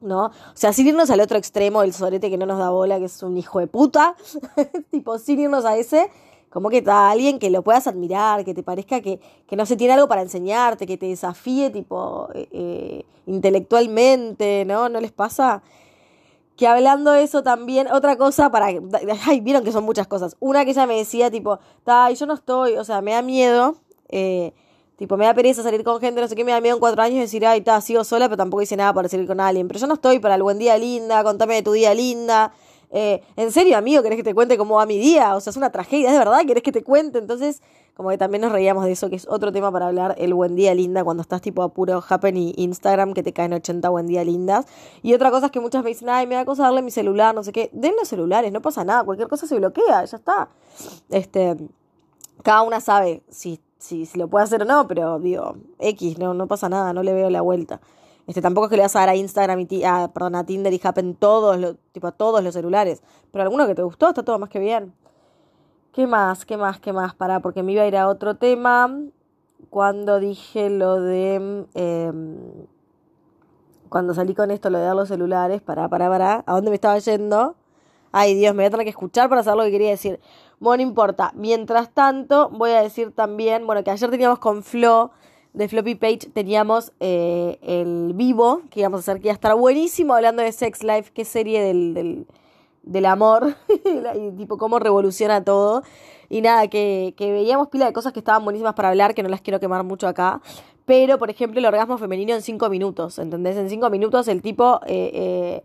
¿No? 0.00 0.26
O 0.26 0.32
sea, 0.54 0.72
sin 0.72 0.86
irnos 0.86 1.10
al 1.10 1.20
otro 1.20 1.36
extremo, 1.36 1.82
el 1.82 1.92
sorete 1.92 2.30
que 2.30 2.38
no 2.38 2.46
nos 2.46 2.58
da 2.58 2.70
bola, 2.70 2.98
que 2.98 3.06
es 3.06 3.22
un 3.22 3.36
hijo 3.36 3.58
de 3.58 3.66
puta, 3.66 4.14
tipo, 4.90 5.18
sin 5.18 5.40
irnos 5.40 5.64
a 5.64 5.76
ese, 5.76 6.08
como 6.50 6.70
que 6.70 6.78
está 6.78 7.10
alguien 7.10 7.38
que 7.38 7.50
lo 7.50 7.62
puedas 7.62 7.86
admirar, 7.86 8.44
que 8.44 8.54
te 8.54 8.62
parezca 8.62 9.00
que, 9.00 9.20
que 9.46 9.56
no 9.56 9.66
se 9.66 9.76
tiene 9.76 9.94
algo 9.94 10.08
para 10.08 10.22
enseñarte, 10.22 10.86
que 10.86 10.96
te 10.96 11.06
desafíe 11.06 11.70
tipo 11.70 12.28
eh, 12.34 12.48
eh, 12.52 13.04
intelectualmente, 13.26 14.64
¿no? 14.64 14.88
¿No 14.88 15.00
les 15.00 15.12
pasa? 15.12 15.62
Que 16.56 16.66
hablando 16.66 17.12
de 17.12 17.22
eso 17.22 17.42
también, 17.42 17.86
otra 17.92 18.16
cosa 18.16 18.50
para... 18.50 18.66
Ay, 19.26 19.40
vieron 19.40 19.62
que 19.62 19.72
son 19.72 19.84
muchas 19.84 20.06
cosas. 20.06 20.36
Una 20.40 20.64
que 20.64 20.72
ella 20.72 20.86
me 20.86 20.96
decía 20.96 21.30
tipo, 21.30 21.60
y 22.10 22.14
yo 22.14 22.26
no 22.26 22.34
estoy, 22.34 22.76
o 22.76 22.84
sea, 22.84 23.00
me 23.02 23.12
da 23.12 23.22
miedo, 23.22 23.76
eh, 24.08 24.54
tipo, 24.96 25.16
me 25.16 25.26
da 25.26 25.34
pereza 25.34 25.62
salir 25.62 25.84
con 25.84 26.00
gente, 26.00 26.20
no 26.20 26.26
sé 26.26 26.34
qué, 26.34 26.44
me 26.44 26.52
da 26.52 26.60
miedo 26.60 26.76
en 26.76 26.80
cuatro 26.80 27.02
años 27.02 27.20
decir, 27.20 27.46
ay, 27.46 27.58
está, 27.58 27.80
sigo 27.80 28.02
sola, 28.02 28.26
pero 28.26 28.38
tampoco 28.38 28.62
hice 28.62 28.76
nada 28.76 28.92
para 28.92 29.08
salir 29.08 29.26
con 29.26 29.38
alguien. 29.38 29.68
Pero 29.68 29.78
yo 29.78 29.86
no 29.86 29.94
estoy 29.94 30.18
para 30.18 30.34
el 30.34 30.42
buen 30.42 30.58
día 30.58 30.76
linda, 30.78 31.22
contame 31.22 31.56
de 31.56 31.62
tu 31.62 31.72
día 31.72 31.94
linda. 31.94 32.52
Eh, 32.90 33.22
¿En 33.36 33.52
serio, 33.52 33.76
amigo, 33.76 34.02
querés 34.02 34.16
que 34.16 34.22
te 34.22 34.34
cuente 34.34 34.56
cómo 34.56 34.76
va 34.76 34.86
mi 34.86 34.98
día? 34.98 35.36
O 35.36 35.40
sea, 35.40 35.50
es 35.50 35.56
una 35.56 35.70
tragedia, 35.70 36.10
¿es 36.10 36.18
verdad? 36.18 36.40
¿Querés 36.46 36.62
que 36.62 36.72
te 36.72 36.82
cuente? 36.82 37.18
Entonces, 37.18 37.60
como 37.94 38.10
que 38.10 38.18
también 38.18 38.42
nos 38.42 38.52
reíamos 38.52 38.84
de 38.84 38.92
eso, 38.92 39.10
que 39.10 39.16
es 39.16 39.26
otro 39.28 39.52
tema 39.52 39.72
para 39.72 39.88
hablar, 39.88 40.14
el 40.18 40.32
buen 40.32 40.54
día 40.54 40.74
linda, 40.74 41.02
cuando 41.04 41.20
estás 41.20 41.40
tipo 41.40 41.62
a 41.62 41.68
puro 41.70 42.02
happen 42.08 42.36
y 42.36 42.54
Instagram, 42.56 43.12
que 43.12 43.22
te 43.22 43.32
caen 43.32 43.52
80 43.52 43.88
buen 43.88 44.06
día 44.06 44.24
lindas. 44.24 44.66
Y 45.02 45.14
otra 45.14 45.30
cosa 45.30 45.46
es 45.46 45.52
que 45.52 45.60
muchas 45.60 45.82
me 45.82 45.90
dicen, 45.90 46.08
ay, 46.08 46.26
me 46.26 46.36
da 46.36 46.44
cosa 46.44 46.62
darle 46.62 46.82
mi 46.82 46.90
celular, 46.90 47.34
no 47.34 47.42
sé 47.42 47.52
qué. 47.52 47.70
Den 47.72 47.94
los 47.98 48.08
celulares, 48.08 48.52
no 48.52 48.62
pasa 48.62 48.84
nada, 48.84 49.04
cualquier 49.04 49.28
cosa 49.28 49.46
se 49.46 49.56
bloquea, 49.56 50.04
ya 50.04 50.16
está. 50.16 50.48
Este, 51.10 51.56
cada 52.42 52.62
una 52.62 52.80
sabe 52.80 53.22
si, 53.28 53.60
si, 53.78 54.06
si 54.06 54.16
lo 54.16 54.28
puede 54.28 54.44
hacer 54.44 54.62
o 54.62 54.64
no, 54.64 54.86
pero 54.86 55.18
digo, 55.18 55.56
X, 55.80 56.18
no, 56.18 56.34
no 56.34 56.46
pasa 56.46 56.68
nada, 56.68 56.92
no 56.92 57.02
le 57.02 57.12
veo 57.12 57.30
la 57.30 57.40
vuelta. 57.40 57.80
Este, 58.28 58.42
tampoco 58.42 58.66
es 58.66 58.70
que 58.70 58.76
le 58.76 58.82
vas 58.82 58.94
a 58.94 59.00
dar 59.00 59.08
a 59.08 59.16
Instagram 59.16 59.66
y 59.70 59.84
a, 59.84 60.08
perdón, 60.12 60.34
a 60.34 60.44
Tinder 60.44 60.70
y 60.70 60.80
Happen 60.84 61.14
todos 61.14 61.58
los, 61.58 61.76
tipo, 61.92 62.08
a 62.08 62.12
todos 62.12 62.44
los 62.44 62.52
celulares. 62.52 63.02
Pero 63.32 63.42
alguno 63.42 63.66
que 63.66 63.74
te 63.74 63.82
gustó, 63.82 64.10
está 64.10 64.22
todo 64.22 64.38
más 64.38 64.50
que 64.50 64.58
bien. 64.58 64.92
¿Qué 65.92 66.06
más? 66.06 66.44
¿Qué 66.44 66.58
más? 66.58 66.78
¿Qué 66.78 66.92
más? 66.92 67.14
Para, 67.14 67.40
porque 67.40 67.62
me 67.62 67.72
iba 67.72 67.84
a 67.84 67.86
ir 67.86 67.96
a 67.96 68.06
otro 68.06 68.36
tema. 68.36 68.94
Cuando 69.70 70.20
dije 70.20 70.68
lo 70.68 71.00
de. 71.00 71.66
Em, 71.72 72.36
cuando 73.88 74.12
salí 74.12 74.34
con 74.34 74.50
esto, 74.50 74.68
lo 74.68 74.76
de 74.76 74.84
dar 74.84 74.94
los 74.94 75.08
celulares. 75.08 75.62
Para, 75.62 75.88
para, 75.88 76.10
para. 76.10 76.44
¿A 76.46 76.52
dónde 76.52 76.68
me 76.68 76.74
estaba 76.74 76.98
yendo? 76.98 77.56
Ay, 78.12 78.34
Dios, 78.34 78.54
me 78.54 78.62
voy 78.62 78.66
a 78.66 78.70
tener 78.70 78.84
que 78.84 78.90
escuchar 78.90 79.30
para 79.30 79.42
saber 79.42 79.56
lo 79.56 79.64
que 79.64 79.70
quería 79.70 79.90
decir. 79.90 80.20
Bueno, 80.60 80.84
no 80.84 80.90
importa. 80.90 81.32
Mientras 81.34 81.94
tanto, 81.94 82.50
voy 82.50 82.72
a 82.72 82.82
decir 82.82 83.10
también, 83.12 83.66
bueno, 83.66 83.82
que 83.82 83.90
ayer 83.90 84.10
teníamos 84.10 84.38
con 84.38 84.62
Flo 84.62 85.12
de 85.52 85.68
Floppy 85.68 85.94
Page 85.94 86.30
teníamos 86.32 86.92
eh, 87.00 87.58
el 87.62 88.12
vivo, 88.14 88.62
que 88.70 88.80
íbamos 88.80 88.98
a 88.98 89.00
hacer, 89.00 89.20
que 89.20 89.28
iba 89.28 89.32
a 89.32 89.34
estar 89.34 89.54
buenísimo 89.56 90.14
hablando 90.14 90.42
de 90.42 90.52
Sex 90.52 90.82
Life, 90.82 91.10
qué 91.12 91.24
serie 91.24 91.62
del, 91.62 91.94
del, 91.94 92.26
del 92.82 93.06
amor, 93.06 93.56
y 94.14 94.30
tipo 94.36 94.58
cómo 94.58 94.78
revoluciona 94.78 95.42
todo. 95.42 95.82
Y 96.28 96.42
nada, 96.42 96.68
que, 96.68 97.14
que 97.16 97.32
veíamos 97.32 97.68
pila 97.68 97.86
de 97.86 97.92
cosas 97.92 98.12
que 98.12 98.18
estaban 98.18 98.44
buenísimas 98.44 98.74
para 98.74 98.90
hablar, 98.90 99.14
que 99.14 99.22
no 99.22 99.28
las 99.28 99.40
quiero 99.40 99.60
quemar 99.60 99.82
mucho 99.84 100.06
acá. 100.06 100.42
Pero, 100.84 101.18
por 101.18 101.30
ejemplo, 101.30 101.58
el 101.58 101.66
orgasmo 101.66 101.98
femenino 101.98 102.34
en 102.34 102.42
cinco 102.42 102.68
minutos, 102.68 103.18
¿entendés? 103.18 103.56
En 103.56 103.68
cinco 103.68 103.90
minutos 103.90 104.28
el 104.28 104.42
tipo, 104.42 104.80
eh, 104.86 105.62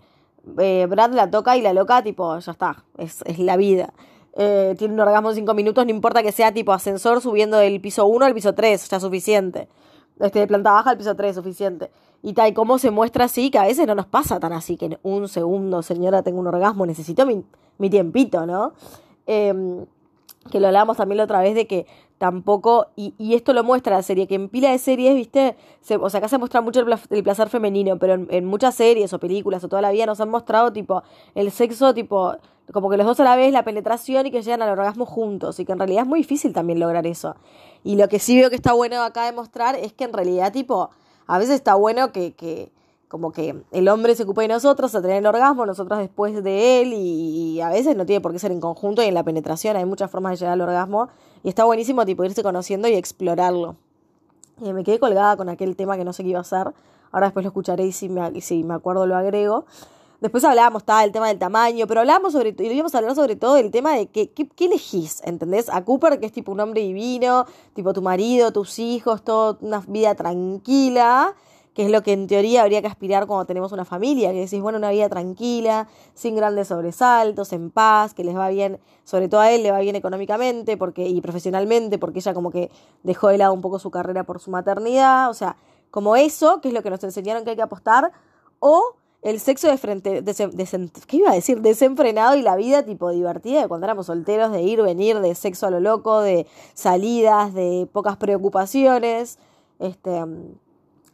eh, 0.58 0.86
Brad 0.90 1.14
la 1.14 1.30
toca 1.30 1.56
y 1.58 1.62
la 1.62 1.74
loca, 1.74 2.04
tipo, 2.04 2.38
ya 2.40 2.52
está, 2.52 2.84
es, 2.98 3.22
es 3.26 3.40
la 3.40 3.58
vida. 3.58 3.94
Tiene 4.36 4.94
un 4.94 5.00
orgasmo 5.00 5.30
en 5.30 5.36
cinco 5.36 5.54
minutos, 5.54 5.86
no 5.86 5.92
importa 5.92 6.24
que 6.24 6.32
sea 6.32 6.52
tipo 6.54 6.74
ascensor 6.74 7.22
subiendo 7.22 7.58
del 7.58 7.80
piso 7.82 8.06
1 8.06 8.26
al 8.26 8.34
piso 8.34 8.54
3, 8.54 8.90
ya 8.90 9.00
suficiente 9.00 9.68
este, 10.20 10.40
de 10.40 10.48
planta 10.48 10.72
baja 10.72 10.92
al 10.92 10.98
piso 10.98 11.16
3, 11.16 11.36
suficiente. 11.36 11.92
Y 12.22 12.34
tal, 12.34 12.54
como 12.54 12.78
se 12.80 12.92
muestra 12.92 13.26
así, 13.26 13.52
que 13.52 13.58
a 13.58 13.64
veces 13.64 13.86
no 13.86 13.96
nos 13.96 14.06
pasa 14.06 14.40
tan 14.40 14.54
así, 14.54 14.78
que 14.78 14.86
en 14.86 15.00
un 15.04 15.28
segundo, 15.28 15.82
señora, 15.82 16.24
tengo 16.24 16.40
un 16.40 16.48
orgasmo, 16.48 16.86
necesito 16.86 17.26
mi, 17.26 17.44
mi 17.78 17.90
tiempito, 17.90 18.46
¿no? 18.46 18.74
Em, 19.26 19.86
que 20.50 20.60
lo 20.60 20.68
hablábamos 20.68 20.98
también 20.98 21.18
la 21.18 21.24
otra 21.24 21.42
vez 21.42 21.56
de 21.56 21.68
que 21.68 21.86
tampoco, 22.18 22.88
y, 22.96 23.14
y, 23.18 23.34
esto 23.34 23.52
lo 23.52 23.64
muestra 23.64 23.98
la 23.98 24.04
serie, 24.04 24.28
que 24.28 24.36
en 24.36 24.48
pila 24.48 24.72
de 24.72 24.78
series, 24.78 25.16
viste, 25.16 25.58
o 26.00 26.10
sea, 26.10 26.20
acá 26.20 26.30
se 26.30 26.38
muestra 26.38 26.62
mucho 26.62 26.80
el, 26.80 27.24
placer 27.24 27.50
femenino, 27.50 27.98
pero 27.98 28.14
en, 28.14 28.28
en, 28.30 28.46
muchas 28.46 28.76
series 28.76 29.12
o 29.12 29.20
películas 29.20 29.64
o 29.64 29.68
toda 29.68 29.82
la 29.82 29.92
vida 29.92 30.06
nos 30.06 30.22
han 30.22 30.30
mostrado, 30.30 30.72
tipo, 30.72 31.04
el 31.36 31.52
sexo, 31.52 31.94
tipo, 31.94 32.36
como 32.72 32.90
que 32.90 32.98
los 32.98 33.06
dos 33.06 33.20
a 33.20 33.24
la 33.24 33.36
vez, 33.36 33.52
la 33.52 33.64
penetración 33.64 34.26
y 34.28 34.32
que 34.32 34.42
llegan 34.42 34.62
al 34.62 34.70
orgasmo 34.70 35.06
juntos, 35.06 35.60
y 35.60 35.66
que 35.66 35.74
en 35.74 35.80
realidad 35.80 36.04
es 36.04 36.08
muy 36.08 36.20
difícil 36.20 36.54
también 36.54 36.80
lograr 36.80 37.06
eso. 37.06 37.36
Y 37.84 37.96
lo 37.96 38.08
que 38.08 38.20
sí 38.20 38.38
veo 38.38 38.50
que 38.50 38.56
está 38.56 38.74
bueno 38.74 39.02
acá 39.02 39.26
demostrar 39.26 39.76
es 39.76 39.94
que 39.94 40.06
en 40.06 40.14
realidad, 40.14 40.54
tipo, 40.54 40.90
a 41.28 41.38
veces 41.38 41.56
está 41.56 41.76
bueno 41.76 42.12
que, 42.12 42.34
que 42.34 42.72
como 43.10 43.32
que 43.32 43.64
el 43.72 43.88
hombre 43.90 44.16
se 44.16 44.24
ocupe 44.24 44.42
de 44.42 44.48
nosotros 44.48 44.96
a 44.96 45.02
tener 45.02 45.18
el 45.18 45.26
orgasmo, 45.28 45.66
nosotros 45.66 46.00
después 46.00 46.44
de 46.44 46.82
él, 46.82 46.94
y, 46.94 47.62
a 47.62 47.70
veces 47.70 47.96
no 47.96 48.06
tiene 48.06 48.22
por 48.22 48.32
qué 48.32 48.40
ser 48.40 48.52
en 48.52 48.60
conjunto 48.60 49.04
y 49.04 49.06
en 49.06 49.14
la 49.14 49.24
penetración, 49.24 49.76
hay 49.76 49.86
muchas 49.86 50.10
formas 50.10 50.32
de 50.32 50.38
llegar 50.38 50.54
al 50.54 50.62
orgasmo, 50.62 51.10
y 51.44 51.50
está 51.50 51.64
buenísimo, 51.66 52.06
tipo, 52.06 52.24
irse 52.24 52.42
conociendo 52.42 52.88
y 52.88 52.94
explorarlo. 52.94 53.76
Eh, 54.64 54.74
me 54.74 54.84
quedé 54.84 55.00
colgada 55.00 55.38
con 55.38 55.50
aquel 55.50 55.76
tema 55.76 55.98
que 55.98 56.06
no 56.06 56.14
sé 56.14 56.24
qué 56.24 56.30
iba 56.30 56.40
a 56.40 56.42
hacer. 56.42 56.74
Ahora 57.12 57.28
después 57.28 57.44
lo 57.44 57.50
escucharé 57.50 57.86
y 57.86 57.92
si 57.92 58.10
me, 58.10 58.42
si 58.42 58.64
me 58.64 58.74
acuerdo 58.74 59.06
lo 59.06 59.16
agrego. 59.16 59.66
Después 60.24 60.46
hablábamos, 60.46 60.84
estaba 60.84 61.04
el 61.04 61.12
tema 61.12 61.28
del 61.28 61.38
tamaño, 61.38 61.86
pero 61.86 62.00
hablábamos 62.00 62.32
sobre, 62.32 62.56
y 62.58 62.68
íbamos 62.68 62.96
a 62.96 63.00
hablar 63.00 63.14
sobre 63.14 63.36
todo 63.36 63.56
del 63.56 63.72
tema 63.72 63.94
de 63.94 64.08
que, 64.08 64.32
qué, 64.32 64.48
elegís, 64.58 65.22
¿entendés? 65.26 65.68
A 65.68 65.84
Cooper, 65.84 66.18
que 66.22 66.28
es 66.28 66.32
tipo 66.32 66.54
un 66.54 66.62
hombre 66.62 66.80
divino, 66.80 67.46
tipo 67.74 67.92
tu 67.92 68.02
marido, 68.02 68.54
tus 68.54 68.80
hijos, 68.80 69.22
toda 69.26 69.58
una 69.60 69.84
vida 69.86 70.16
tranquila, 70.16 71.36
que 71.74 71.84
es 71.84 71.92
lo 71.92 72.04
que 72.04 72.14
en 72.14 72.28
teoría 72.28 72.62
habría 72.62 72.82
que 72.82 72.88
aspirar 72.88 73.28
cuando 73.28 73.44
tenemos 73.44 73.74
una 73.74 73.84
familia, 73.84 74.32
que 74.32 74.40
decís, 74.40 74.62
bueno, 74.62 74.78
una 74.78 74.92
vida 74.92 75.10
tranquila, 75.10 75.90
sin 76.14 76.38
grandes 76.38 76.70
sobresaltos, 76.70 77.52
en 77.52 77.70
paz, 77.70 78.14
que 78.14 78.24
les 78.24 78.38
va 78.38 78.48
bien, 78.48 78.80
sobre 79.04 79.28
todo 79.28 79.42
a 79.42 79.52
él 79.52 79.62
le 79.62 79.72
va 79.72 79.80
bien 79.80 79.98
económicamente 79.98 80.78
porque, 80.78 81.06
y 81.06 81.20
profesionalmente, 81.20 81.98
porque 81.98 82.20
ella 82.20 82.34
como 82.34 82.50
que 82.50 82.72
dejó 83.04 83.28
de 83.28 83.40
lado 83.40 83.52
un 83.52 83.60
poco 83.60 83.78
su 83.78 83.92
carrera 83.92 84.24
por 84.24 84.40
su 84.40 84.52
maternidad, 84.52 85.30
o 85.30 85.34
sea, 85.34 85.58
como 85.92 86.16
eso, 86.16 86.62
que 86.62 86.70
es 86.70 86.74
lo 86.74 86.82
que 86.82 86.92
nos 86.92 87.04
enseñaron 87.04 87.44
que 87.44 87.50
hay 87.50 87.56
que 87.58 87.62
apostar, 87.62 88.14
o 88.60 88.96
el 89.24 89.40
sexo 89.40 89.68
de 89.68 89.78
frente, 89.78 90.24
¿qué 91.08 91.18
iba 91.18 91.32
a 91.32 91.34
decir? 91.34 91.62
Desenfrenado 91.62 92.36
y 92.36 92.42
la 92.42 92.56
vida 92.56 92.84
tipo 92.84 93.10
divertida 93.10 93.62
de 93.62 93.68
cuando 93.68 93.86
éramos 93.86 94.08
solteros, 94.08 94.52
de 94.52 94.62
ir, 94.62 94.82
venir, 94.82 95.20
de 95.20 95.34
sexo 95.34 95.68
a 95.68 95.72
lo 95.72 95.80
loco, 95.80 96.22
de 96.22 96.46
salidas, 96.74 97.54
de 97.54 97.88
pocas 97.92 98.18
preocupaciones. 98.18 99.40
Este, 99.80 100.12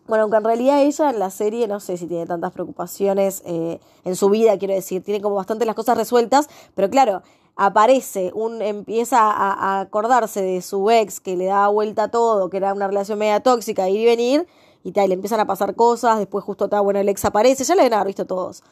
bueno, 0.07 0.23
aunque 0.23 0.37
en 0.37 0.43
realidad 0.43 0.81
ella 0.81 1.11
en 1.11 1.19
la 1.19 1.29
serie 1.29 1.67
no 1.67 1.79
sé 1.79 1.97
si 1.97 2.07
tiene 2.07 2.25
tantas 2.25 2.51
preocupaciones 2.51 3.43
eh, 3.45 3.79
en 4.03 4.15
su 4.15 4.29
vida, 4.29 4.57
quiero 4.57 4.73
decir, 4.73 5.03
tiene 5.03 5.21
como 5.21 5.35
bastante 5.35 5.65
las 5.65 5.75
cosas 5.75 5.95
resueltas, 5.95 6.49
pero 6.73 6.89
claro, 6.89 7.21
aparece, 7.55 8.31
un, 8.33 8.63
empieza 8.63 9.19
a, 9.19 9.53
a 9.53 9.81
acordarse 9.81 10.41
de 10.41 10.63
su 10.63 10.89
ex 10.89 11.19
que 11.19 11.37
le 11.37 11.45
daba 11.45 11.67
vuelta 11.67 12.03
a 12.05 12.07
todo, 12.07 12.49
que 12.49 12.57
era 12.57 12.73
una 12.73 12.87
relación 12.87 13.19
media 13.19 13.41
tóxica, 13.41 13.87
ir 13.87 13.99
y 13.99 14.05
venir, 14.05 14.47
y 14.83 14.91
tal, 14.91 15.09
le 15.09 15.15
empiezan 15.15 15.39
a 15.39 15.45
pasar 15.45 15.75
cosas, 15.75 16.19
después 16.19 16.43
justo 16.43 16.65
está, 16.65 16.79
bueno, 16.79 16.99
el 16.99 17.09
ex 17.09 17.25
aparece, 17.25 17.63
ya 17.63 17.75
la 17.75 17.83
deben 17.83 18.05
visto 18.05 18.25
todos. 18.25 18.63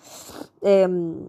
Em, 0.61 1.27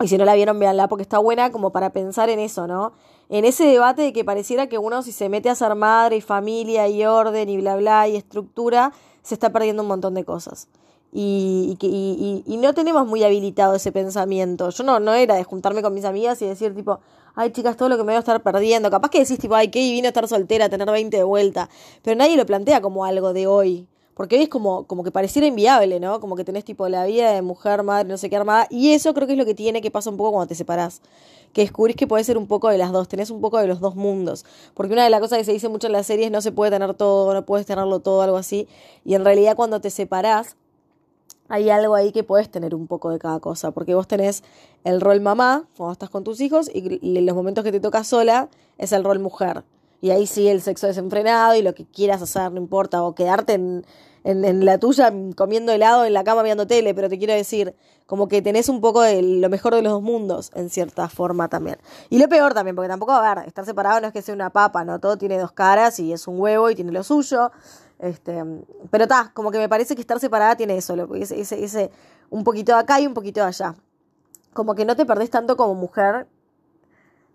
y 0.00 0.08
si 0.08 0.18
no 0.18 0.24
la 0.24 0.34
vieron, 0.34 0.58
véanla 0.58 0.88
porque 0.88 1.02
está 1.02 1.18
buena 1.18 1.52
como 1.52 1.70
para 1.70 1.90
pensar 1.90 2.28
en 2.28 2.38
eso, 2.38 2.66
¿no? 2.66 2.92
En 3.28 3.44
ese 3.44 3.64
debate 3.64 4.02
de 4.02 4.12
que 4.12 4.24
pareciera 4.24 4.68
que 4.68 4.78
uno 4.78 5.02
si 5.02 5.12
se 5.12 5.28
mete 5.28 5.48
a 5.50 5.54
ser 5.54 5.74
madre 5.74 6.16
y 6.16 6.20
familia 6.20 6.88
y 6.88 7.04
orden 7.04 7.48
y 7.48 7.56
bla 7.58 7.76
bla 7.76 8.08
y 8.08 8.16
estructura, 8.16 8.92
se 9.22 9.34
está 9.34 9.50
perdiendo 9.50 9.82
un 9.82 9.88
montón 9.88 10.14
de 10.14 10.24
cosas. 10.24 10.68
Y, 11.12 11.78
y, 11.80 12.42
y, 12.46 12.52
y 12.52 12.56
no 12.56 12.74
tenemos 12.74 13.06
muy 13.06 13.22
habilitado 13.22 13.76
ese 13.76 13.92
pensamiento. 13.92 14.70
Yo 14.70 14.82
no, 14.82 14.98
no 14.98 15.14
era 15.14 15.36
de 15.36 15.44
juntarme 15.44 15.80
con 15.80 15.94
mis 15.94 16.04
amigas 16.04 16.42
y 16.42 16.46
decir 16.46 16.74
tipo, 16.74 16.98
ay 17.34 17.50
chicas, 17.50 17.76
todo 17.76 17.88
lo 17.88 17.96
que 17.96 18.02
me 18.02 18.12
voy 18.12 18.16
a 18.16 18.20
estar 18.20 18.42
perdiendo. 18.42 18.90
Capaz 18.90 19.10
que 19.10 19.20
decís 19.20 19.38
tipo, 19.38 19.54
ay, 19.54 19.68
qué 19.68 19.80
divino 19.80 20.08
estar 20.08 20.26
soltera, 20.28 20.68
tener 20.68 20.90
20 20.90 21.16
de 21.16 21.24
vuelta. 21.24 21.68
Pero 22.02 22.16
nadie 22.16 22.36
lo 22.36 22.46
plantea 22.46 22.80
como 22.80 23.04
algo 23.04 23.32
de 23.32 23.46
hoy. 23.46 23.86
Porque 24.14 24.36
hoy 24.36 24.44
es 24.44 24.48
como, 24.48 24.86
como 24.86 25.02
que 25.02 25.10
pareciera 25.10 25.46
inviable, 25.46 25.98
¿no? 25.98 26.20
Como 26.20 26.36
que 26.36 26.44
tenés 26.44 26.64
tipo 26.64 26.88
la 26.88 27.04
vida 27.04 27.32
de 27.32 27.42
mujer, 27.42 27.82
madre, 27.82 28.08
no 28.08 28.16
sé 28.16 28.30
qué 28.30 28.36
armada. 28.36 28.68
Y 28.70 28.92
eso 28.92 29.12
creo 29.12 29.26
que 29.26 29.32
es 29.32 29.38
lo 29.38 29.44
que 29.44 29.54
tiene 29.54 29.80
que 29.82 29.90
pasa 29.90 30.08
un 30.08 30.16
poco 30.16 30.30
cuando 30.32 30.46
te 30.46 30.54
separás. 30.54 31.02
Que 31.52 31.62
descubrís 31.62 31.96
que 31.96 32.06
puede 32.06 32.22
ser 32.22 32.38
un 32.38 32.46
poco 32.46 32.68
de 32.68 32.78
las 32.78 32.92
dos, 32.92 33.08
tenés 33.08 33.30
un 33.30 33.40
poco 33.40 33.58
de 33.58 33.66
los 33.66 33.80
dos 33.80 33.96
mundos. 33.96 34.44
Porque 34.74 34.92
una 34.92 35.02
de 35.02 35.10
las 35.10 35.20
cosas 35.20 35.38
que 35.38 35.44
se 35.44 35.52
dice 35.52 35.68
mucho 35.68 35.88
en 35.88 35.92
las 35.94 36.06
series 36.06 36.30
no 36.30 36.40
se 36.40 36.52
puede 36.52 36.70
tener 36.70 36.94
todo, 36.94 37.34
no 37.34 37.44
puedes 37.44 37.66
tenerlo 37.66 38.00
todo, 38.00 38.22
algo 38.22 38.36
así. 38.36 38.68
Y 39.04 39.14
en 39.14 39.24
realidad 39.24 39.56
cuando 39.56 39.80
te 39.80 39.90
separás, 39.90 40.56
hay 41.48 41.70
algo 41.70 41.94
ahí 41.94 42.12
que 42.12 42.22
puedes 42.22 42.50
tener 42.50 42.74
un 42.74 42.86
poco 42.86 43.10
de 43.10 43.18
cada 43.18 43.40
cosa, 43.40 43.70
porque 43.70 43.94
vos 43.94 44.08
tenés 44.08 44.42
el 44.84 45.00
rol 45.00 45.20
mamá 45.20 45.64
cuando 45.76 45.92
estás 45.92 46.10
con 46.10 46.24
tus 46.24 46.40
hijos 46.40 46.70
y, 46.72 47.20
los 47.20 47.36
momentos 47.36 47.64
que 47.64 47.72
te 47.72 47.80
toca 47.80 48.04
sola 48.04 48.48
es 48.78 48.92
el 48.92 49.04
rol 49.04 49.18
mujer. 49.18 49.64
Y 50.00 50.10
ahí 50.10 50.26
sí 50.26 50.48
el 50.48 50.60
sexo 50.60 50.86
desenfrenado 50.86 51.54
y 51.54 51.62
lo 51.62 51.74
que 51.74 51.86
quieras 51.86 52.20
hacer, 52.22 52.52
no 52.52 52.58
importa, 52.58 53.02
o 53.02 53.14
quedarte 53.14 53.54
en, 53.54 53.86
en, 54.24 54.64
la 54.64 54.78
tuya 54.78 55.12
comiendo 55.36 55.72
helado 55.72 56.04
en 56.04 56.12
la 56.12 56.24
cama 56.24 56.42
viendo 56.42 56.66
tele, 56.66 56.94
pero 56.94 57.08
te 57.08 57.18
quiero 57.18 57.34
decir, 57.34 57.74
como 58.06 58.28
que 58.28 58.42
tenés 58.42 58.68
un 58.68 58.80
poco 58.80 59.02
de 59.02 59.22
lo 59.22 59.48
mejor 59.48 59.74
de 59.74 59.82
los 59.82 59.92
dos 59.92 60.02
mundos, 60.02 60.50
en 60.54 60.70
cierta 60.70 61.08
forma 61.08 61.48
también. 61.48 61.78
Y 62.10 62.18
lo 62.18 62.28
peor 62.28 62.54
también, 62.54 62.74
porque 62.74 62.88
tampoco, 62.88 63.12
a 63.12 63.34
ver, 63.34 63.46
estar 63.46 63.64
separado 63.64 64.00
no 64.00 64.08
es 64.08 64.12
que 64.12 64.22
sea 64.22 64.34
una 64.34 64.50
papa, 64.50 64.84
¿no? 64.84 64.98
Todo 64.98 65.16
tiene 65.16 65.38
dos 65.38 65.52
caras 65.52 65.98
y 66.00 66.12
es 66.12 66.26
un 66.26 66.40
huevo 66.40 66.70
y 66.70 66.74
tiene 66.74 66.92
lo 66.92 67.02
suyo. 67.02 67.50
Este, 67.98 68.42
pero 68.90 69.04
está, 69.04 69.30
como 69.32 69.50
que 69.50 69.58
me 69.58 69.68
parece 69.68 69.94
que 69.94 70.00
estar 70.00 70.18
separada 70.20 70.56
tiene 70.56 70.76
eso, 70.76 70.96
lo, 70.96 71.14
ese, 71.14 71.90
un 72.30 72.44
poquito 72.44 72.72
de 72.72 72.78
acá 72.78 73.00
y 73.00 73.06
un 73.06 73.14
poquito 73.14 73.40
de 73.40 73.46
allá. 73.46 73.74
Como 74.52 74.74
que 74.74 74.84
no 74.84 74.96
te 74.96 75.06
perdés 75.06 75.30
tanto 75.30 75.56
como 75.56 75.74
mujer 75.74 76.26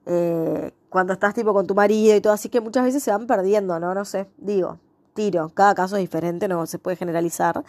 eh, 0.05 0.71
cuando 0.89 1.13
estás 1.13 1.33
tipo 1.33 1.53
con 1.53 1.67
tu 1.67 1.75
marido 1.75 2.15
y 2.15 2.21
todo, 2.21 2.33
así 2.33 2.49
que 2.49 2.61
muchas 2.61 2.83
veces 2.83 3.03
se 3.03 3.11
van 3.11 3.27
perdiendo, 3.27 3.79
¿no? 3.79 3.93
No 3.93 4.05
sé, 4.05 4.27
digo, 4.37 4.79
tiro, 5.13 5.49
cada 5.53 5.75
caso 5.75 5.95
es 5.95 6.01
diferente, 6.01 6.47
no 6.47 6.65
se 6.65 6.79
puede 6.79 6.97
generalizar. 6.97 7.63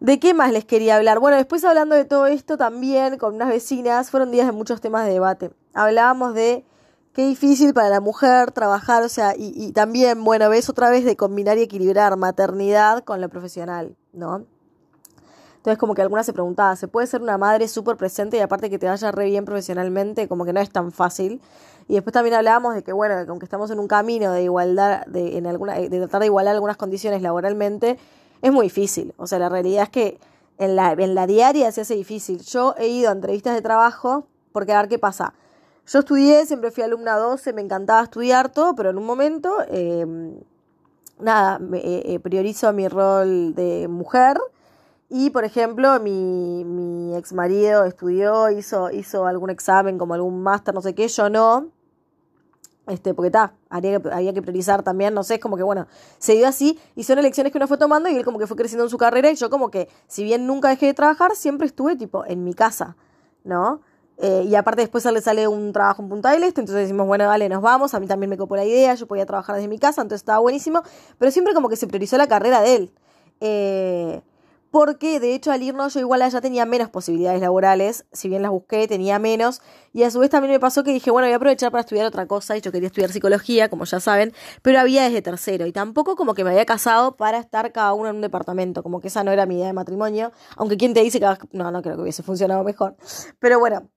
¿De 0.00 0.20
qué 0.20 0.32
más 0.32 0.52
les 0.52 0.64
quería 0.64 0.96
hablar? 0.96 1.18
Bueno, 1.18 1.36
después 1.36 1.64
hablando 1.64 1.96
de 1.96 2.04
todo 2.04 2.26
esto 2.26 2.56
también 2.56 3.18
con 3.18 3.34
unas 3.34 3.48
vecinas, 3.48 4.10
fueron 4.10 4.30
días 4.30 4.46
de 4.46 4.52
muchos 4.52 4.80
temas 4.80 5.04
de 5.06 5.12
debate. 5.12 5.50
Hablábamos 5.74 6.34
de 6.34 6.64
qué 7.18 7.26
difícil 7.26 7.74
para 7.74 7.88
la 7.88 8.00
mujer 8.00 8.52
trabajar, 8.52 9.02
o 9.02 9.08
sea, 9.08 9.34
y, 9.36 9.52
y, 9.56 9.72
también, 9.72 10.22
bueno, 10.22 10.48
ves 10.48 10.68
otra 10.68 10.88
vez 10.88 11.04
de 11.04 11.16
combinar 11.16 11.58
y 11.58 11.62
equilibrar 11.62 12.16
maternidad 12.16 13.02
con 13.02 13.20
lo 13.20 13.28
profesional, 13.28 13.96
¿no? 14.12 14.44
Entonces, 15.56 15.78
como 15.78 15.96
que 15.96 16.02
alguna 16.02 16.22
se 16.22 16.32
preguntaba, 16.32 16.76
¿se 16.76 16.86
puede 16.86 17.08
ser 17.08 17.20
una 17.20 17.36
madre 17.36 17.66
súper 17.66 17.96
presente 17.96 18.36
y 18.36 18.40
aparte 18.40 18.70
que 18.70 18.78
te 18.78 18.86
vaya 18.86 19.10
re 19.10 19.24
bien 19.24 19.44
profesionalmente? 19.44 20.28
Como 20.28 20.44
que 20.44 20.52
no 20.52 20.60
es 20.60 20.70
tan 20.70 20.92
fácil. 20.92 21.40
Y 21.88 21.94
después 21.94 22.14
también 22.14 22.36
hablábamos 22.36 22.76
de 22.76 22.84
que, 22.84 22.92
bueno, 22.92 23.16
que 23.24 23.28
aunque 23.28 23.46
estamos 23.46 23.72
en 23.72 23.80
un 23.80 23.88
camino 23.88 24.30
de 24.30 24.44
igualdad, 24.44 25.04
de, 25.06 25.38
en 25.38 25.48
alguna, 25.48 25.74
de 25.74 25.88
tratar 25.88 26.20
de 26.20 26.26
igualar 26.26 26.54
algunas 26.54 26.76
condiciones 26.76 27.20
laboralmente, 27.20 27.98
es 28.42 28.52
muy 28.52 28.66
difícil. 28.66 29.12
O 29.16 29.26
sea, 29.26 29.40
la 29.40 29.48
realidad 29.48 29.82
es 29.82 29.90
que 29.90 30.20
en 30.56 30.76
la, 30.76 30.92
en 30.92 31.16
la 31.16 31.26
diaria 31.26 31.72
se 31.72 31.80
hace 31.80 31.96
difícil. 31.96 32.42
Yo 32.42 32.76
he 32.78 32.86
ido 32.86 33.08
a 33.08 33.12
entrevistas 33.12 33.56
de 33.56 33.60
trabajo 33.60 34.28
porque 34.52 34.72
a 34.72 34.80
ver 34.80 34.88
qué 34.88 35.00
pasa 35.00 35.34
yo 35.90 36.00
estudié, 36.00 36.44
siempre 36.44 36.70
fui 36.70 36.82
alumna 36.82 37.16
12, 37.16 37.52
me 37.54 37.62
encantaba 37.62 38.02
estudiar 38.02 38.50
todo, 38.50 38.74
pero 38.74 38.90
en 38.90 38.98
un 38.98 39.06
momento, 39.06 39.56
em, 39.68 40.38
nada, 41.18 41.58
eh, 41.72 42.02
eh, 42.04 42.20
priorizo 42.20 42.72
mi 42.74 42.88
rol 42.88 43.54
de 43.54 43.88
mujer. 43.88 44.38
Y, 45.08 45.30
por 45.30 45.44
ejemplo, 45.44 45.98
mi, 46.00 46.64
mi 46.64 47.16
ex 47.16 47.32
marido 47.32 47.84
estudió, 47.84 48.50
hizo, 48.50 48.90
hizo 48.90 49.26
algún 49.26 49.48
examen, 49.48 49.96
como 49.96 50.12
algún 50.12 50.42
máster, 50.42 50.74
no 50.74 50.82
sé 50.82 50.94
qué, 50.94 51.08
yo 51.08 51.30
no. 51.30 51.68
Este, 52.86 53.14
porque 53.14 53.28
está, 53.28 53.54
había 53.70 54.32
que 54.32 54.42
priorizar 54.42 54.82
también, 54.82 55.14
no 55.14 55.22
sé, 55.22 55.34
es 55.34 55.40
como 55.40 55.58
que 55.58 55.62
bueno, 55.62 55.86
se 56.18 56.34
dio 56.34 56.48
así 56.48 56.78
y 56.96 57.04
son 57.04 57.18
elecciones 57.18 57.52
que 57.52 57.58
uno 57.58 57.68
fue 57.68 57.76
tomando 57.76 58.08
y 58.08 58.16
él 58.16 58.24
como 58.24 58.38
que 58.38 58.46
fue 58.46 58.56
creciendo 58.56 58.84
en 58.84 58.90
su 58.90 58.96
carrera 58.96 59.30
y 59.30 59.34
yo 59.34 59.50
como 59.50 59.70
que, 59.70 59.90
si 60.06 60.24
bien 60.24 60.46
nunca 60.46 60.70
dejé 60.70 60.86
de 60.86 60.94
trabajar, 60.94 61.36
siempre 61.36 61.66
estuve 61.66 61.96
tipo 61.96 62.24
en 62.24 62.44
mi 62.44 62.54
casa, 62.54 62.96
¿no? 63.44 63.82
Eh, 64.20 64.46
y 64.48 64.54
aparte 64.56 64.82
después 64.82 65.04
le 65.04 65.20
sale 65.20 65.46
un 65.46 65.72
trabajo 65.72 66.02
en 66.02 66.08
Punta 66.08 66.32
del 66.32 66.42
Este, 66.42 66.60
entonces 66.60 66.82
decimos, 66.82 67.06
bueno, 67.06 67.26
vale, 67.28 67.48
nos 67.48 67.62
vamos, 67.62 67.94
a 67.94 68.00
mí 68.00 68.06
también 68.08 68.30
me 68.30 68.36
copó 68.36 68.56
la 68.56 68.64
idea, 68.64 68.94
yo 68.94 69.06
podía 69.06 69.26
trabajar 69.26 69.54
desde 69.54 69.68
mi 69.68 69.78
casa, 69.78 70.02
entonces 70.02 70.22
estaba 70.22 70.40
buenísimo, 70.40 70.82
pero 71.18 71.30
siempre 71.30 71.54
como 71.54 71.68
que 71.68 71.76
se 71.76 71.86
priorizó 71.86 72.16
la 72.16 72.26
carrera 72.26 72.60
de 72.60 72.74
él. 72.74 72.92
Eh, 73.40 74.22
porque 74.70 75.20
de 75.20 75.34
hecho 75.34 75.52
al 75.52 75.62
irnos 75.62 75.94
yo 75.94 76.00
igual 76.00 76.28
ya 76.28 76.40
tenía 76.40 76.66
menos 76.66 76.90
posibilidades 76.90 77.40
laborales, 77.40 78.06
si 78.12 78.28
bien 78.28 78.42
las 78.42 78.50
busqué, 78.50 78.86
tenía 78.88 79.18
menos, 79.18 79.62
y 79.92 80.02
a 80.02 80.10
su 80.10 80.18
vez 80.18 80.30
también 80.30 80.52
me 80.52 80.60
pasó 80.60 80.84
que 80.84 80.92
dije, 80.92 81.10
bueno, 81.10 81.26
voy 81.26 81.32
a 81.32 81.36
aprovechar 81.36 81.70
para 81.70 81.80
estudiar 81.80 82.04
otra 82.04 82.26
cosa, 82.26 82.56
y 82.56 82.60
yo 82.60 82.72
quería 82.72 82.88
estudiar 82.88 83.12
psicología, 83.12 83.70
como 83.70 83.84
ya 83.84 84.00
saben, 84.00 84.34
pero 84.62 84.80
había 84.80 85.04
desde 85.04 85.22
tercero, 85.22 85.64
y 85.66 85.72
tampoco 85.72 86.16
como 86.16 86.34
que 86.34 86.44
me 86.44 86.50
había 86.50 86.66
casado 86.66 87.16
para 87.16 87.38
estar 87.38 87.72
cada 87.72 87.92
uno 87.94 88.10
en 88.10 88.16
un 88.16 88.22
departamento, 88.22 88.82
como 88.82 89.00
que 89.00 89.08
esa 89.08 89.24
no 89.24 89.30
era 89.30 89.46
mi 89.46 89.54
idea 89.56 89.68
de 89.68 89.72
matrimonio, 89.72 90.32
aunque 90.56 90.76
quien 90.76 90.92
te 90.92 91.02
dice 91.02 91.20
que 91.20 91.26
no, 91.52 91.70
no 91.70 91.82
creo 91.82 91.96
que 91.96 92.02
hubiese 92.02 92.22
funcionado 92.22 92.62
mejor, 92.64 92.96
pero 93.38 93.58
bueno, 93.58 93.88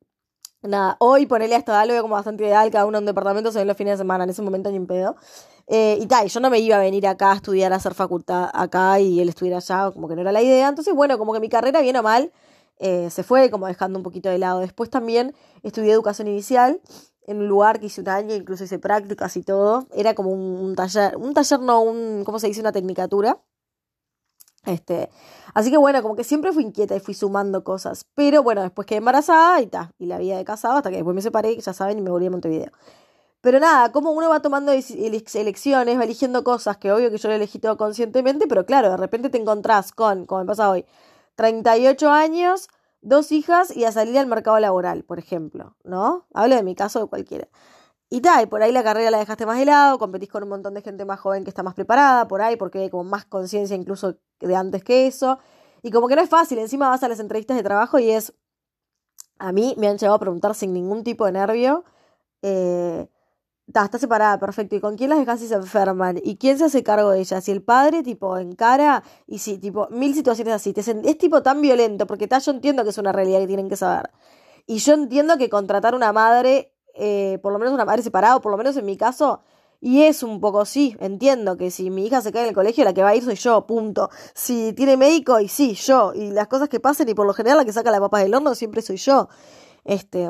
Nada, 0.63 0.95
hoy 0.99 1.25
ponerle 1.25 1.55
hasta 1.55 1.79
algo 1.81 1.99
como 2.03 2.13
bastante 2.13 2.43
ideal, 2.43 2.69
cada 2.69 2.85
uno 2.85 2.99
en 2.99 3.03
un 3.03 3.07
departamento 3.07 3.51
se 3.51 3.57
ven 3.57 3.67
los 3.67 3.75
fines 3.75 3.93
de 3.93 3.97
semana, 4.03 4.25
en 4.25 4.29
ese 4.29 4.43
momento 4.43 4.69
ni 4.69 4.77
en 4.77 4.85
pedo. 4.85 5.15
Eh, 5.67 5.97
y 5.99 6.05
tal, 6.05 6.27
yo 6.27 6.39
no 6.39 6.51
me 6.51 6.59
iba 6.59 6.75
a 6.75 6.79
venir 6.79 7.07
acá 7.07 7.31
a 7.31 7.35
estudiar, 7.35 7.73
a 7.73 7.77
hacer 7.77 7.95
facultad 7.95 8.49
acá 8.53 8.99
y 8.99 9.19
él 9.21 9.29
estuviera 9.29 9.57
allá, 9.57 9.89
como 9.91 10.07
que 10.07 10.15
no 10.15 10.21
era 10.21 10.31
la 10.31 10.41
idea. 10.43 10.69
Entonces, 10.69 10.93
bueno, 10.93 11.17
como 11.17 11.33
que 11.33 11.39
mi 11.39 11.49
carrera, 11.49 11.81
bien 11.81 11.95
o 11.97 12.03
mal, 12.03 12.31
eh, 12.77 13.09
se 13.09 13.23
fue 13.23 13.49
como 13.49 13.65
dejando 13.65 13.97
un 13.97 14.03
poquito 14.03 14.29
de 14.29 14.37
lado. 14.37 14.59
Después 14.59 14.91
también 14.91 15.33
estudié 15.63 15.93
educación 15.93 16.27
inicial 16.27 16.79
en 17.25 17.37
un 17.39 17.47
lugar 17.47 17.79
que 17.79 17.87
hice 17.87 18.01
un 18.01 18.09
año, 18.09 18.35
incluso 18.35 18.63
hice 18.63 18.77
prácticas 18.77 19.35
y 19.37 19.43
todo. 19.43 19.87
Era 19.95 20.13
como 20.13 20.29
un, 20.31 20.41
un 20.41 20.75
taller, 20.75 21.17
un 21.17 21.33
taller 21.33 21.59
no, 21.61 21.81
un, 21.81 22.23
¿cómo 22.23 22.37
se 22.39 22.47
dice? 22.47 22.61
Una 22.61 22.71
tecnicatura. 22.71 23.39
Este, 24.63 25.09
así 25.53 25.71
que 25.71 25.77
bueno, 25.77 26.01
como 26.03 26.15
que 26.15 26.23
siempre 26.23 26.51
fui 26.51 26.63
inquieta 26.63 26.95
y 26.95 26.99
fui 26.99 27.13
sumando 27.13 27.63
cosas. 27.63 28.05
Pero 28.15 28.43
bueno, 28.43 28.61
después 28.61 28.85
quedé 28.85 28.99
embarazada 28.99 29.61
y 29.61 29.67
ta, 29.67 29.93
y 29.97 30.05
la 30.05 30.17
vida 30.19 30.37
de 30.37 30.45
casado 30.45 30.77
hasta 30.77 30.89
que 30.89 30.97
después 30.97 31.15
me 31.15 31.21
separé, 31.21 31.59
ya 31.59 31.73
saben, 31.73 31.97
y 31.97 32.01
me 32.01 32.11
volví 32.11 32.27
a 32.27 32.31
Montevideo. 32.31 32.71
Pero 33.41 33.59
nada, 33.59 33.91
como 33.91 34.11
uno 34.11 34.29
va 34.29 34.41
tomando 34.41 34.71
elecciones, 34.71 35.99
va 35.99 36.03
eligiendo 36.03 36.43
cosas 36.43 36.77
que 36.77 36.91
obvio 36.91 37.09
que 37.09 37.17
yo 37.17 37.27
lo 37.29 37.35
elegí 37.35 37.57
todo 37.59 37.75
conscientemente, 37.75 38.45
pero 38.47 38.65
claro, 38.67 38.91
de 38.91 38.97
repente 38.97 39.29
te 39.29 39.39
encontrás 39.39 39.91
con, 39.91 40.25
como 40.27 40.41
me 40.41 40.47
pasa 40.47 40.69
hoy, 40.69 40.85
38 41.35 42.11
años, 42.11 42.69
dos 43.01 43.31
hijas 43.31 43.75
y 43.75 43.85
a 43.85 43.91
salir 43.91 44.19
al 44.19 44.27
mercado 44.27 44.59
laboral, 44.59 45.03
por 45.03 45.17
ejemplo, 45.17 45.75
¿no? 45.83 46.27
Hablo 46.33 46.55
de 46.55 46.63
mi 46.63 46.75
caso 46.75 46.99
de 47.01 47.07
cualquiera. 47.07 47.47
Y 48.13 48.19
tal, 48.19 48.43
y 48.43 48.45
por 48.45 48.61
ahí 48.61 48.73
la 48.73 48.83
carrera 48.83 49.09
la 49.09 49.19
dejaste 49.19 49.45
más 49.45 49.57
de 49.57 49.63
lado, 49.63 49.97
competís 49.97 50.27
con 50.27 50.43
un 50.43 50.49
montón 50.49 50.73
de 50.73 50.81
gente 50.81 51.05
más 51.05 51.17
joven 51.21 51.45
que 51.45 51.49
está 51.49 51.63
más 51.63 51.73
preparada, 51.75 52.27
por 52.27 52.41
ahí, 52.41 52.57
porque 52.57 52.79
hay 52.79 52.89
como 52.89 53.05
más 53.05 53.23
conciencia 53.23 53.73
incluso 53.73 54.17
de 54.41 54.53
antes 54.53 54.83
que 54.83 55.07
eso. 55.07 55.39
Y 55.81 55.91
como 55.91 56.09
que 56.09 56.17
no 56.17 56.21
es 56.21 56.29
fácil, 56.29 56.59
encima 56.59 56.89
vas 56.89 57.01
a 57.03 57.07
las 57.07 57.21
entrevistas 57.21 57.55
de 57.55 57.63
trabajo 57.63 57.99
y 57.99 58.11
es... 58.11 58.33
A 59.39 59.53
mí 59.53 59.75
me 59.77 59.87
han 59.87 59.97
llegado 59.97 60.15
a 60.15 60.19
preguntar 60.19 60.53
sin 60.55 60.73
ningún 60.73 61.05
tipo 61.05 61.25
de 61.25 61.31
nervio. 61.31 61.85
Eh, 62.41 63.07
está 63.67 63.97
separada, 63.97 64.37
perfecto. 64.39 64.75
¿Y 64.75 64.81
con 64.81 64.97
quién 64.97 65.09
las 65.09 65.19
dejas 65.19 65.39
si 65.39 65.47
se 65.47 65.55
enferman? 65.55 66.19
¿Y 66.21 66.35
quién 66.35 66.57
se 66.57 66.65
hace 66.65 66.83
cargo 66.83 67.11
de 67.11 67.21
ellas? 67.21 67.43
Si 67.43 67.51
el 67.51 67.63
padre, 67.63 68.03
tipo, 68.03 68.37
encara, 68.37 69.03
y 69.25 69.39
si, 69.39 69.57
tipo, 69.57 69.87
mil 69.89 70.13
situaciones 70.13 70.53
así. 70.53 70.73
es 70.75 71.17
tipo 71.17 71.41
tan 71.41 71.61
violento, 71.61 72.05
porque 72.07 72.27
ta, 72.27 72.39
yo 72.39 72.51
entiendo 72.51 72.83
que 72.83 72.89
es 72.89 72.97
una 72.97 73.13
realidad 73.13 73.39
que 73.39 73.47
tienen 73.47 73.69
que 73.69 73.77
saber. 73.77 74.11
Y 74.67 74.79
yo 74.79 74.93
entiendo 74.93 75.37
que 75.37 75.49
contratar 75.49 75.95
una 75.95 76.11
madre, 76.13 76.70
eh, 76.95 77.39
por 77.41 77.53
lo 77.53 77.59
menos 77.59 77.73
una 77.73 77.85
madre 77.85 78.03
separada, 78.03 78.35
o 78.35 78.41
por 78.41 78.51
lo 78.51 78.57
menos 78.57 78.77
en 78.77 78.85
mi 78.85 78.97
caso, 78.97 79.41
y 79.83 80.03
es 80.03 80.21
un 80.21 80.39
poco 80.39 80.63
sí, 80.65 80.95
entiendo 80.99 81.57
que 81.57 81.71
si 81.71 81.89
mi 81.89 82.05
hija 82.05 82.21
se 82.21 82.31
cae 82.31 82.43
en 82.43 82.49
el 82.49 82.53
colegio, 82.55 82.83
la 82.83 82.93
que 82.93 83.01
va 83.01 83.09
a 83.09 83.15
ir 83.15 83.23
soy 83.23 83.35
yo, 83.35 83.65
punto. 83.65 84.11
Si 84.35 84.73
tiene 84.73 84.95
médico, 84.95 85.39
y 85.39 85.47
sí, 85.47 85.73
yo. 85.73 86.13
Y 86.13 86.29
las 86.29 86.47
cosas 86.47 86.69
que 86.69 86.79
pasen, 86.79 87.09
y 87.09 87.15
por 87.15 87.25
lo 87.25 87.33
general 87.33 87.57
la 87.57 87.65
que 87.65 87.73
saca 87.73 87.89
la 87.89 87.99
papa 87.99 88.19
del 88.19 88.33
horno 88.35 88.53
siempre 88.53 88.83
soy 88.83 88.97
yo. 88.97 89.27
Este. 89.83 90.29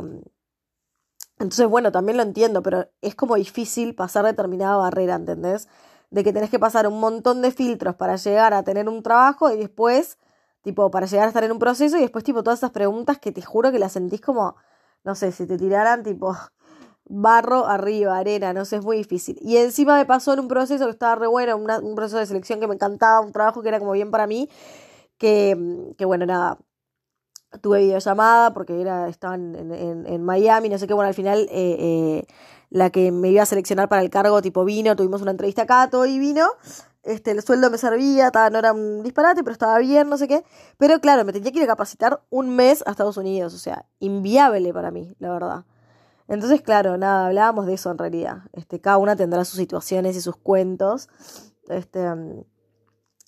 Entonces, 1.38 1.68
bueno, 1.68 1.92
también 1.92 2.18
lo 2.18 2.24
entiendo, 2.24 2.64
pero 2.64 2.88
es 3.02 3.16
como 3.16 3.36
difícil 3.36 3.94
pasar 3.94 4.24
determinada 4.26 4.78
barrera, 4.78 5.16
¿entendés? 5.16 5.68
De 6.12 6.24
que 6.24 6.32
tenés 6.32 6.50
que 6.50 6.60
pasar 6.60 6.88
un 6.88 7.00
montón 7.00 7.42
de 7.42 7.52
filtros 7.52 7.96
para 7.96 8.16
llegar 8.16 8.54
a 8.54 8.64
tener 8.64 8.88
un 8.88 9.04
trabajo 9.04 9.52
y 9.52 9.58
después, 9.58 10.18
tipo, 10.62 10.90
para 10.92 11.08
llegar 11.08 11.26
a 11.26 11.28
estar 11.30 11.44
en 11.44 11.52
un 11.52 11.60
proceso 11.60 11.98
y 11.98 12.02
después, 12.02 12.24
tipo, 12.24 12.44
todas 12.44 12.60
esas 12.60 12.72
preguntas 12.72 13.20
que 13.20 13.32
te 13.34 13.42
juro 13.42 13.72
que 13.72 13.80
las 13.80 13.94
sentís 13.94 14.22
como, 14.22 14.56
no 15.04 15.16
sé, 15.16 15.32
si 15.32 15.46
te 15.48 15.58
tiraran, 15.58 16.04
tipo, 16.04 16.36
barro 17.06 17.68
arriba, 17.68 18.18
arena, 18.18 18.54
no 18.54 18.66
sé, 18.66 18.78
es 18.78 18.84
muy 18.84 18.98
difícil. 18.98 19.38
Y 19.42 19.58
encima 19.58 19.98
me 19.98 20.06
pasó 20.06 20.34
en 20.34 20.40
un 20.42 20.48
proceso 20.48 20.86
que 20.86 20.92
estaba 20.92 21.16
re 21.16 21.28
bueno, 21.28 21.58
un 21.58 21.96
proceso 21.96 22.18
de 22.18 22.26
selección 22.26 22.60
que 22.60 22.68
me 22.68 22.76
encantaba, 22.76 23.22
un 23.22 23.32
trabajo 23.32 23.62
que 23.62 23.70
era 23.70 23.80
como 23.80 23.92
bien 23.92 24.12
para 24.12 24.28
mí, 24.28 24.50
que, 25.18 25.94
que 25.98 26.06
bueno, 26.06 26.26
nada, 26.26 26.58
tuve 27.62 27.82
videollamada 27.82 28.54
porque 28.54 28.80
era, 28.80 29.10
estaban 29.10 29.56
en, 29.56 30.06
en, 30.08 30.24
Miami, 30.24 30.70
no 30.70 30.78
sé 30.78 30.88
qué, 30.88 30.94
bueno, 30.94 31.10
al 31.10 31.14
final 31.14 31.48
eh, 31.52 31.76
eh, 31.80 32.28
la 32.70 32.90
que 32.90 33.12
me 33.12 33.30
iba 33.30 33.44
a 33.44 33.46
seleccionar 33.46 33.90
para 33.90 34.02
el 34.02 34.10
cargo 34.10 34.42
tipo 34.42 34.64
vino, 34.64 34.96
tuvimos 34.96 35.22
una 35.22 35.32
entrevista 35.32 35.64
acá, 35.64 35.90
todo 35.90 36.06
y 36.06 36.18
vino, 36.18 36.48
este, 37.04 37.32
el 37.32 37.42
sueldo 37.42 37.70
me 37.70 37.78
servía, 37.78 38.32
no 38.52 38.60
era 38.60 38.74
un 38.74 39.04
disparate, 39.04 39.44
pero 39.44 39.54
estaba 39.54 39.80
bien, 39.80 40.10
no 40.10 40.18
sé 40.18 40.28
qué, 40.28 40.44
pero 40.78 41.00
claro, 41.00 41.26
me 41.26 41.34
tenía 41.34 41.52
que 41.52 41.58
ir 41.58 41.64
a 41.64 41.68
capacitar 41.68 42.22
un 42.30 42.56
mes 42.56 42.84
a 42.86 42.92
Estados 42.92 43.18
Unidos, 43.18 43.54
o 43.54 43.58
sea, 43.58 43.86
inviable 44.00 44.74
para 44.74 44.92
mí, 44.92 45.16
la 45.20 45.32
verdad. 45.32 45.66
Entonces, 46.28 46.62
claro, 46.62 46.98
nada, 46.98 47.28
hablábamos 47.28 47.66
de 47.66 47.74
eso 47.74 47.92
en 47.92 47.98
realidad. 47.98 48.44
Este, 48.54 48.80
cada 48.80 48.98
una 48.98 49.16
tendrá 49.16 49.44
sus 49.44 49.58
situaciones 49.58 50.16
y 50.16 50.22
sus 50.22 50.38
cuentos. 50.38 51.10
Este, 51.68 52.08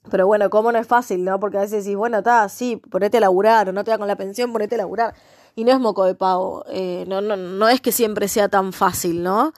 pero 0.09 0.25
bueno, 0.25 0.49
como 0.49 0.71
no 0.71 0.79
es 0.79 0.87
fácil, 0.87 1.25
¿no? 1.25 1.39
Porque 1.39 1.57
a 1.57 1.61
veces 1.61 1.83
decís, 1.83 1.97
bueno, 1.97 2.19
está, 2.19 2.47
sí, 2.47 2.77
ponete 2.77 3.17
a 3.17 3.21
laburar, 3.21 3.67
o 3.69 3.73
no 3.73 3.83
te 3.83 3.91
da 3.91 3.97
con 3.97 4.07
la 4.07 4.15
pensión, 4.15 4.53
ponete 4.53 4.75
a 4.75 4.77
laburar. 4.79 5.13
Y 5.55 5.65
no 5.65 5.71
es 5.71 5.79
moco 5.79 6.05
de 6.05 6.15
pavo, 6.15 6.63
eh, 6.69 7.05
no, 7.07 7.21
no, 7.21 7.35
no 7.35 7.67
es 7.67 7.81
que 7.81 7.91
siempre 7.91 8.27
sea 8.27 8.49
tan 8.49 8.71
fácil, 8.71 9.21
¿no? 9.21 9.53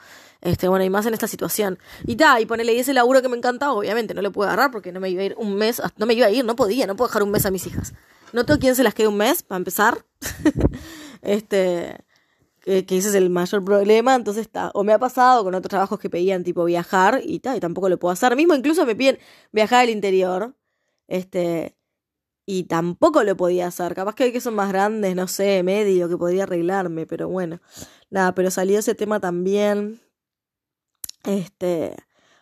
Este, 0.45 0.67
bueno, 0.67 0.85
y 0.85 0.91
más 0.91 1.07
en 1.07 1.15
esta 1.15 1.27
situación. 1.27 1.79
Y 2.05 2.17
ta, 2.17 2.39
y 2.39 2.45
ponele, 2.45 2.71
y 2.71 2.77
ese 2.77 2.93
laburo 2.93 3.19
que 3.23 3.29
me 3.29 3.35
encantaba, 3.35 3.73
obviamente, 3.73 4.13
no 4.13 4.21
le 4.21 4.29
puedo 4.29 4.47
agarrar 4.47 4.69
porque 4.69 4.91
no 4.91 4.99
me 4.99 5.09
iba 5.09 5.23
a 5.23 5.25
ir 5.25 5.35
un 5.39 5.55
mes, 5.55 5.81
no 5.97 6.05
me 6.05 6.13
iba 6.13 6.27
a 6.27 6.29
ir, 6.29 6.45
no 6.45 6.55
podía, 6.55 6.85
no 6.85 6.95
puedo 6.95 7.07
dejar 7.07 7.23
un 7.23 7.31
mes 7.31 7.47
a 7.47 7.51
mis 7.51 7.65
hijas. 7.65 7.93
No 8.31 8.45
tengo 8.45 8.59
quien 8.59 8.75
se 8.75 8.83
las 8.83 8.93
quede 8.93 9.07
un 9.07 9.17
mes, 9.17 9.41
para 9.41 9.57
empezar. 9.57 10.05
este, 11.23 11.97
que, 12.63 12.85
ese 12.87 13.09
es 13.09 13.15
el 13.15 13.31
mayor 13.31 13.65
problema, 13.65 14.13
entonces 14.13 14.41
está. 14.43 14.69
O 14.75 14.83
me 14.83 14.93
ha 14.93 14.99
pasado 14.99 15.43
con 15.43 15.55
otros 15.55 15.69
trabajos 15.71 15.97
que 15.97 16.11
pedían 16.11 16.43
tipo 16.43 16.63
viajar 16.63 17.21
y 17.23 17.39
tal, 17.39 17.57
y 17.57 17.59
tampoco 17.59 17.89
lo 17.89 17.97
puedo 17.97 18.11
hacer. 18.11 18.35
Mismo 18.35 18.53
incluso 18.53 18.85
me 18.85 18.95
piden 18.95 19.17
viajar 19.51 19.81
al 19.81 19.89
interior, 19.89 20.53
este, 21.07 21.75
y 22.45 22.65
tampoco 22.65 23.23
lo 23.23 23.35
podía 23.35 23.65
hacer. 23.65 23.95
Capaz 23.95 24.13
que 24.13 24.25
hay 24.25 24.31
que 24.31 24.41
son 24.41 24.53
más 24.53 24.69
grandes, 24.69 25.15
no 25.15 25.27
sé, 25.27 25.63
medio, 25.63 26.07
que 26.07 26.17
podría 26.17 26.43
arreglarme, 26.43 27.07
pero 27.07 27.29
bueno. 27.29 27.61
Nada, 28.11 28.35
pero 28.35 28.51
salió 28.51 28.77
ese 28.77 28.93
tema 28.93 29.19
también. 29.19 30.04
Este. 31.25 31.95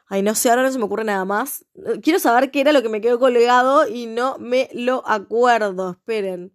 Ay, 0.08 0.22
no 0.22 0.36
sé, 0.36 0.50
ahora 0.50 0.64
no 0.64 0.72
se 0.72 0.78
me 0.78 0.86
ocurre 0.86 1.04
nada 1.04 1.26
más. 1.26 1.66
Quiero 2.02 2.20
saber 2.20 2.52
qué 2.52 2.62
era 2.62 2.72
lo 2.72 2.82
que 2.82 2.90
me 2.90 3.02
quedó 3.02 3.20
colgado 3.20 3.88
y 3.88 4.06
no 4.06 4.38
me 4.38 4.70
lo 4.74 5.04
acuerdo. 5.08 5.92
Esperen. 5.92 6.54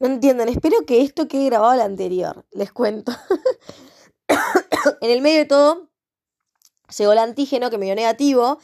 No 0.00 0.08
entienden, 0.08 0.48
espero 0.48 0.84
que 0.86 1.02
esto 1.02 1.28
quede 1.28 1.46
grabado 1.46 1.72
al 1.72 1.80
anterior, 1.80 2.44
les 2.50 2.72
cuento. 2.72 3.12
en 5.00 5.10
el 5.10 5.22
medio 5.22 5.38
de 5.38 5.44
todo, 5.46 5.88
llegó 6.98 7.12
el 7.12 7.18
antígeno 7.18 7.70
que 7.70 7.78
me 7.78 7.86
dio 7.86 7.94
negativo 7.94 8.58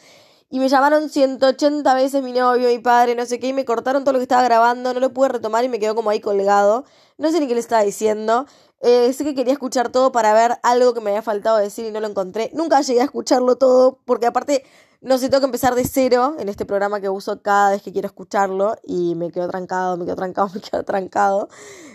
y 0.51 0.59
me 0.59 0.67
llamaron 0.67 1.09
180 1.09 1.93
veces 1.95 2.21
mi 2.21 2.33
novio, 2.33 2.67
mi 2.67 2.79
padre, 2.79 3.15
no 3.15 3.25
sé 3.25 3.39
qué, 3.39 3.47
y 3.47 3.53
me 3.53 3.65
cortaron 3.65 4.03
todo 4.03 4.11
lo 4.11 4.19
que 4.19 4.23
estaba 4.23 4.43
grabando, 4.43 4.93
no 4.93 4.99
lo 4.99 5.13
pude 5.13 5.29
retomar 5.29 5.63
y 5.63 5.69
me 5.69 5.79
quedó 5.79 5.95
como 5.95 6.09
ahí 6.09 6.19
colgado. 6.19 6.83
No 7.17 7.31
sé 7.31 7.39
ni 7.39 7.47
qué 7.47 7.53
le 7.53 7.61
estaba 7.61 7.83
diciendo. 7.83 8.45
Eh, 8.81 9.13
sé 9.13 9.23
que 9.23 9.33
quería 9.33 9.53
escuchar 9.53 9.89
todo 9.89 10.11
para 10.11 10.33
ver 10.33 10.57
algo 10.63 10.93
que 10.93 10.99
me 10.99 11.11
había 11.11 11.21
faltado 11.21 11.57
decir 11.57 11.85
y 11.85 11.91
no 11.91 12.01
lo 12.01 12.07
encontré. 12.07 12.51
Nunca 12.53 12.81
llegué 12.81 12.99
a 12.99 13.05
escucharlo 13.05 13.55
todo, 13.55 13.99
porque 14.05 14.25
aparte 14.25 14.65
no 15.01 15.17
sé, 15.17 15.29
tengo 15.29 15.39
que 15.39 15.45
empezar 15.45 15.73
de 15.73 15.83
cero 15.83 16.35
en 16.37 16.47
este 16.47 16.63
programa 16.63 17.01
que 17.01 17.09
uso 17.09 17.41
cada 17.41 17.71
vez 17.71 17.81
que 17.81 17.91
quiero 17.91 18.07
escucharlo 18.07 18.75
y 18.83 19.15
me 19.15 19.31
quedo 19.31 19.47
trancado, 19.47 19.97
me 19.97 20.05
quedo 20.05 20.15
trancado, 20.15 20.49
me 20.53 20.61
quedo 20.61 20.83
trancado. 20.83 21.49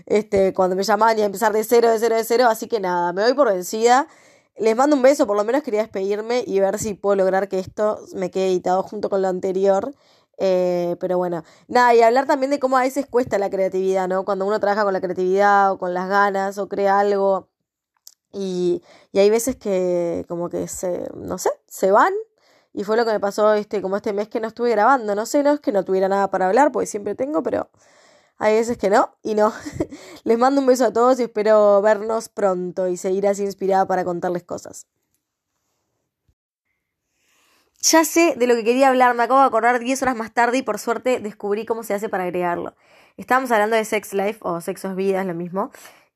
Este, 0.06 0.52
cuando 0.54 0.74
me 0.74 0.82
llaman 0.82 1.16
y 1.18 1.22
empezar 1.22 1.52
de 1.52 1.62
cero, 1.62 1.90
de 1.90 1.98
cero, 2.00 2.16
de 2.16 2.24
cero, 2.24 2.46
así 2.48 2.66
que 2.66 2.80
nada, 2.80 3.12
me 3.12 3.22
voy 3.22 3.34
por 3.34 3.48
vencida. 3.48 4.08
Les 4.58 4.74
mando 4.76 4.96
un 4.96 5.02
beso, 5.02 5.26
por 5.26 5.36
lo 5.36 5.44
menos 5.44 5.62
quería 5.62 5.80
despedirme 5.82 6.42
y 6.46 6.60
ver 6.60 6.78
si 6.78 6.94
puedo 6.94 7.16
lograr 7.16 7.48
que 7.48 7.58
esto 7.58 8.00
me 8.14 8.30
quede 8.30 8.48
editado 8.48 8.82
junto 8.82 9.10
con 9.10 9.22
lo 9.22 9.28
anterior. 9.28 9.94
Eh, 10.38 10.96
pero 11.00 11.18
bueno, 11.18 11.44
nada, 11.68 11.94
y 11.94 12.02
hablar 12.02 12.26
también 12.26 12.50
de 12.50 12.58
cómo 12.58 12.76
a 12.76 12.82
veces 12.82 13.06
cuesta 13.06 13.38
la 13.38 13.50
creatividad, 13.50 14.08
¿no? 14.08 14.24
Cuando 14.24 14.46
uno 14.46 14.60
trabaja 14.60 14.84
con 14.84 14.92
la 14.92 15.00
creatividad 15.00 15.72
o 15.72 15.78
con 15.78 15.94
las 15.94 16.08
ganas 16.08 16.58
o 16.58 16.68
crea 16.68 16.98
algo 16.98 17.48
y, 18.32 18.82
y 19.12 19.18
hay 19.20 19.30
veces 19.30 19.56
que 19.56 20.24
como 20.28 20.50
que 20.50 20.68
se, 20.68 21.08
no 21.14 21.38
sé, 21.38 21.50
se 21.66 21.90
van 21.90 22.12
y 22.72 22.84
fue 22.84 22.96
lo 22.98 23.06
que 23.06 23.12
me 23.12 23.20
pasó 23.20 23.54
este, 23.54 23.80
como 23.82 23.96
este 23.96 24.12
mes 24.12 24.28
que 24.28 24.40
no 24.40 24.48
estuve 24.48 24.70
grabando. 24.70 25.14
No 25.14 25.24
sé, 25.26 25.42
no 25.42 25.52
es 25.52 25.60
que 25.60 25.72
no 25.72 25.84
tuviera 25.84 26.08
nada 26.08 26.30
para 26.30 26.46
hablar, 26.46 26.72
porque 26.72 26.86
siempre 26.86 27.14
tengo, 27.14 27.42
pero 27.42 27.70
hay 28.38 28.54
veces 28.54 28.76
que 28.78 28.90
no, 28.90 29.16
y 29.22 29.34
no. 29.34 29.52
les 30.24 30.38
mando 30.38 30.60
un 30.60 30.66
beso 30.66 30.86
a 30.86 30.92
todos 30.92 31.18
y 31.20 31.24
espero 31.24 31.80
vernos 31.82 32.28
pronto 32.28 32.88
y 32.88 32.96
seguir 32.96 33.26
así 33.26 33.42
inspirada 33.42 33.86
para 33.86 34.04
contarles 34.04 34.42
cosas. 34.42 34.86
Ya 37.80 38.04
sé 38.04 38.34
de 38.36 38.46
lo 38.46 38.54
que 38.56 38.64
quería 38.64 38.88
hablar, 38.88 39.14
me 39.14 39.22
acabo 39.22 39.40
de 39.40 39.46
acordar 39.46 39.78
10 39.78 40.02
horas 40.02 40.16
más 40.16 40.32
tarde 40.34 40.58
y 40.58 40.62
por 40.62 40.78
suerte 40.78 41.20
descubrí 41.20 41.64
cómo 41.64 41.82
se 41.82 41.94
hace 41.94 42.08
para 42.08 42.24
agregarlo. 42.24 42.74
Estábamos 43.16 43.50
hablando 43.52 43.76
de 43.76 43.84
Sex 43.84 44.12
Life 44.12 44.38
o 44.40 44.60
Sexos 44.60 44.96
Vida, 44.96 45.20
es 45.20 45.26
lo 45.26 45.34
mismo. 45.34 45.70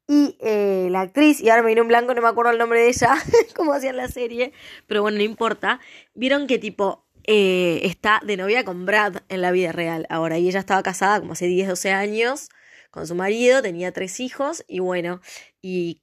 Y 0.07 0.37
eh, 0.41 0.89
la 0.91 1.03
actriz, 1.03 1.41
y 1.41 1.49
ahora 1.49 1.63
me 1.63 1.69
vino 1.69 1.83
un 1.83 1.89
blanco, 1.89 2.13
no 2.13 2.21
me 2.21 2.29
acuerdo 2.29 2.51
el 2.51 2.59
nombre 2.59 2.81
de 2.81 2.89
ella, 2.89 3.15
como 3.57 3.73
hacían 3.73 3.97
la 3.97 4.09
serie, 4.09 4.53
pero 4.89 5.03
bueno, 5.03 5.19
no 5.19 5.23
importa. 5.23 5.79
Vieron 6.15 6.49
que 6.49 6.59
tipo 6.59 7.07
eh, 7.25 7.81
está 7.85 8.21
de 8.25 8.37
novia 8.37 8.65
con 8.65 8.87
Brad 8.87 9.17
en 9.29 9.43
la 9.43 9.51
vida 9.53 9.73
real. 9.73 10.07
Ahora, 10.11 10.39
y 10.39 10.49
ella 10.49 10.61
estaba 10.61 10.83
casada 10.83 11.21
como 11.21 11.33
hace 11.33 11.47
10, 11.47 11.69
12 11.69 11.91
años 11.91 12.49
con 12.91 13.07
su 13.07 13.15
marido, 13.15 13.63
tenía 13.63 13.93
tres 13.93 14.21
hijos, 14.21 14.65
y 14.69 14.81
bueno, 14.81 15.21
y 15.63 16.03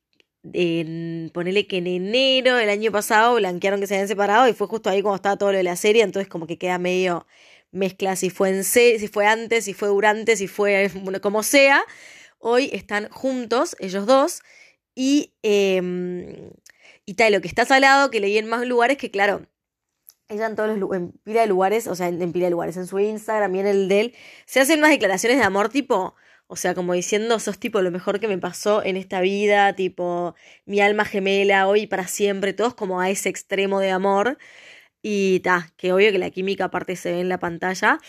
en, 0.54 1.32
ponele 1.34 1.68
que 1.68 1.78
en 1.78 1.88
enero 1.88 2.56
del 2.56 2.70
año 2.70 2.92
pasado 2.92 3.36
blanquearon 3.36 3.80
que 3.80 3.88
se 3.88 3.96
habían 3.96 4.08
separado, 4.08 4.48
y 4.48 4.54
fue 4.54 4.68
justo 4.68 4.90
ahí 4.90 5.02
cuando 5.02 5.18
estaba 5.18 5.38
todo 5.38 5.52
lo 5.52 5.58
de 5.58 5.64
la 5.64 5.76
serie, 5.76 6.04
entonces 6.04 6.30
como 6.30 6.48
que 6.48 6.58
queda 6.58 6.78
medio 6.78 7.28
mezcla 7.72 8.16
si 8.16 8.30
fue 8.30 8.50
en 8.50 8.64
si 8.64 9.08
fue 9.08 9.26
antes, 9.28 9.66
si 9.66 9.74
fue 9.74 9.90
durante, 9.90 10.36
si 10.38 10.48
fue 10.48 10.90
como 11.22 11.44
sea. 11.44 11.84
Hoy 12.40 12.70
están 12.74 13.10
juntos, 13.10 13.76
ellos 13.80 14.06
dos, 14.06 14.42
y, 14.96 15.34
eh, 15.44 15.82
y 17.06 17.14
tal, 17.16 17.34
lo 17.34 17.42
que 17.42 17.48
está 17.48 17.66
salado, 17.66 18.12
que 18.12 18.20
leí 18.20 18.38
en 18.38 18.48
más 18.48 18.66
lugares, 18.66 18.98
que 18.98 19.12
claro, 19.12 19.48
ella 20.30 20.48
en 20.48 20.56
todos 20.56 20.78
los 20.78 20.92
en 20.94 21.12
pila 21.24 21.42
de 21.42 21.48
lugares, 21.48 21.88
o 21.88 21.96
sea, 21.96 22.08
en, 22.08 22.32
pila 22.32 22.46
de 22.46 22.52
lugares, 22.52 22.78
en 22.78 22.88
su 22.88 23.00
Instagram 23.00 23.56
y 23.56 23.60
en 23.62 23.68
el 23.68 23.88
de 23.88 24.00
él, 24.02 24.16
se 24.46 24.60
hacen 24.60 24.80
unas 24.80 24.92
declaraciones 24.92 25.38
de 25.38 25.44
amor 25.44 25.70
tipo, 25.70 26.16
o 26.48 26.56
sea, 26.56 26.74
como 26.76 26.94
diciendo, 26.94 27.40
sos 27.40 27.60
tipo 27.60 27.82
lo 27.82 27.92
mejor 27.92 28.20
que 28.20 28.28
me 28.28 28.38
pasó 28.38 28.84
en 28.84 28.98
esta 28.98 29.22
vida, 29.22 29.74
tipo, 29.76 30.36
mi 30.66 30.80
alma 30.82 31.06
gemela, 31.06 31.68
hoy 31.68 31.88
para 31.88 32.08
siempre, 32.08 32.54
todos 32.54 32.74
como 32.74 33.02
a 33.02 33.10
ese 33.10 33.30
extremo 33.30 33.80
de 33.80 33.92
amor. 33.92 34.38
Y 35.02 35.42
ta, 35.42 35.74
que 35.78 35.94
obvio 35.94 36.12
que 36.12 36.20
la 36.20 36.32
química 36.32 36.66
aparte 36.66 36.96
se 36.96 37.12
ve 37.12 37.22
en 37.22 37.30
la 37.30 37.40
pantalla. 37.40 38.00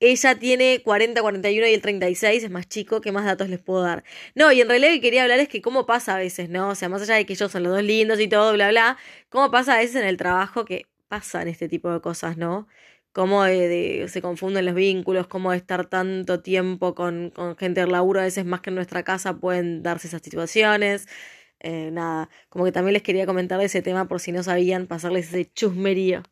Ella 0.00 0.38
tiene 0.38 0.82
40, 0.84 1.20
41 1.20 1.66
y 1.66 1.74
el 1.74 1.82
36 1.82 2.44
es 2.44 2.50
más 2.50 2.68
chico, 2.68 3.00
¿qué 3.00 3.12
más 3.12 3.24
datos 3.24 3.48
les 3.48 3.60
puedo 3.60 3.82
dar? 3.82 4.04
No, 4.34 4.52
y 4.52 4.60
en 4.60 4.68
realidad 4.68 4.90
lo 4.90 4.96
que 4.96 5.00
quería 5.00 5.22
hablar 5.22 5.40
es 5.40 5.48
que 5.48 5.60
cómo 5.62 5.86
pasa 5.86 6.14
a 6.14 6.18
veces, 6.18 6.48
¿no? 6.50 6.70
O 6.70 6.74
sea, 6.76 6.88
más 6.88 7.02
allá 7.02 7.16
de 7.16 7.26
que 7.26 7.32
ellos 7.34 7.50
son 7.50 7.64
los 7.64 7.72
dos 7.72 7.82
lindos 7.82 8.20
y 8.20 8.28
todo, 8.28 8.52
bla, 8.52 8.68
bla, 8.70 8.98
cómo 9.28 9.50
pasa 9.50 9.74
a 9.74 9.78
veces 9.78 9.96
en 9.96 10.06
el 10.06 10.16
trabajo 10.16 10.64
que 10.64 10.86
pasan 11.08 11.48
este 11.48 11.68
tipo 11.68 11.90
de 11.92 12.00
cosas, 12.00 12.36
¿no? 12.36 12.68
Cómo 13.12 13.42
de, 13.44 14.06
se 14.08 14.22
confunden 14.22 14.66
los 14.66 14.74
vínculos, 14.74 15.26
cómo 15.26 15.52
estar 15.52 15.86
tanto 15.88 16.40
tiempo 16.42 16.94
con, 16.94 17.30
con 17.30 17.56
gente 17.56 17.80
del 17.80 17.92
laburo, 17.92 18.20
a 18.20 18.24
veces 18.24 18.44
más 18.46 18.60
que 18.60 18.70
en 18.70 18.76
nuestra 18.76 19.02
casa 19.02 19.38
pueden 19.38 19.82
darse 19.82 20.08
esas 20.08 20.22
situaciones. 20.22 21.08
Eh, 21.60 21.90
nada, 21.92 22.28
como 22.48 22.64
que 22.64 22.72
también 22.72 22.94
les 22.94 23.02
quería 23.02 23.26
comentar 23.26 23.58
de 23.58 23.66
ese 23.66 23.82
tema 23.82 24.06
por 24.08 24.20
si 24.20 24.32
no 24.32 24.42
sabían, 24.42 24.86
pasarles 24.86 25.28
ese 25.28 25.50
chusmerío. 25.52 26.22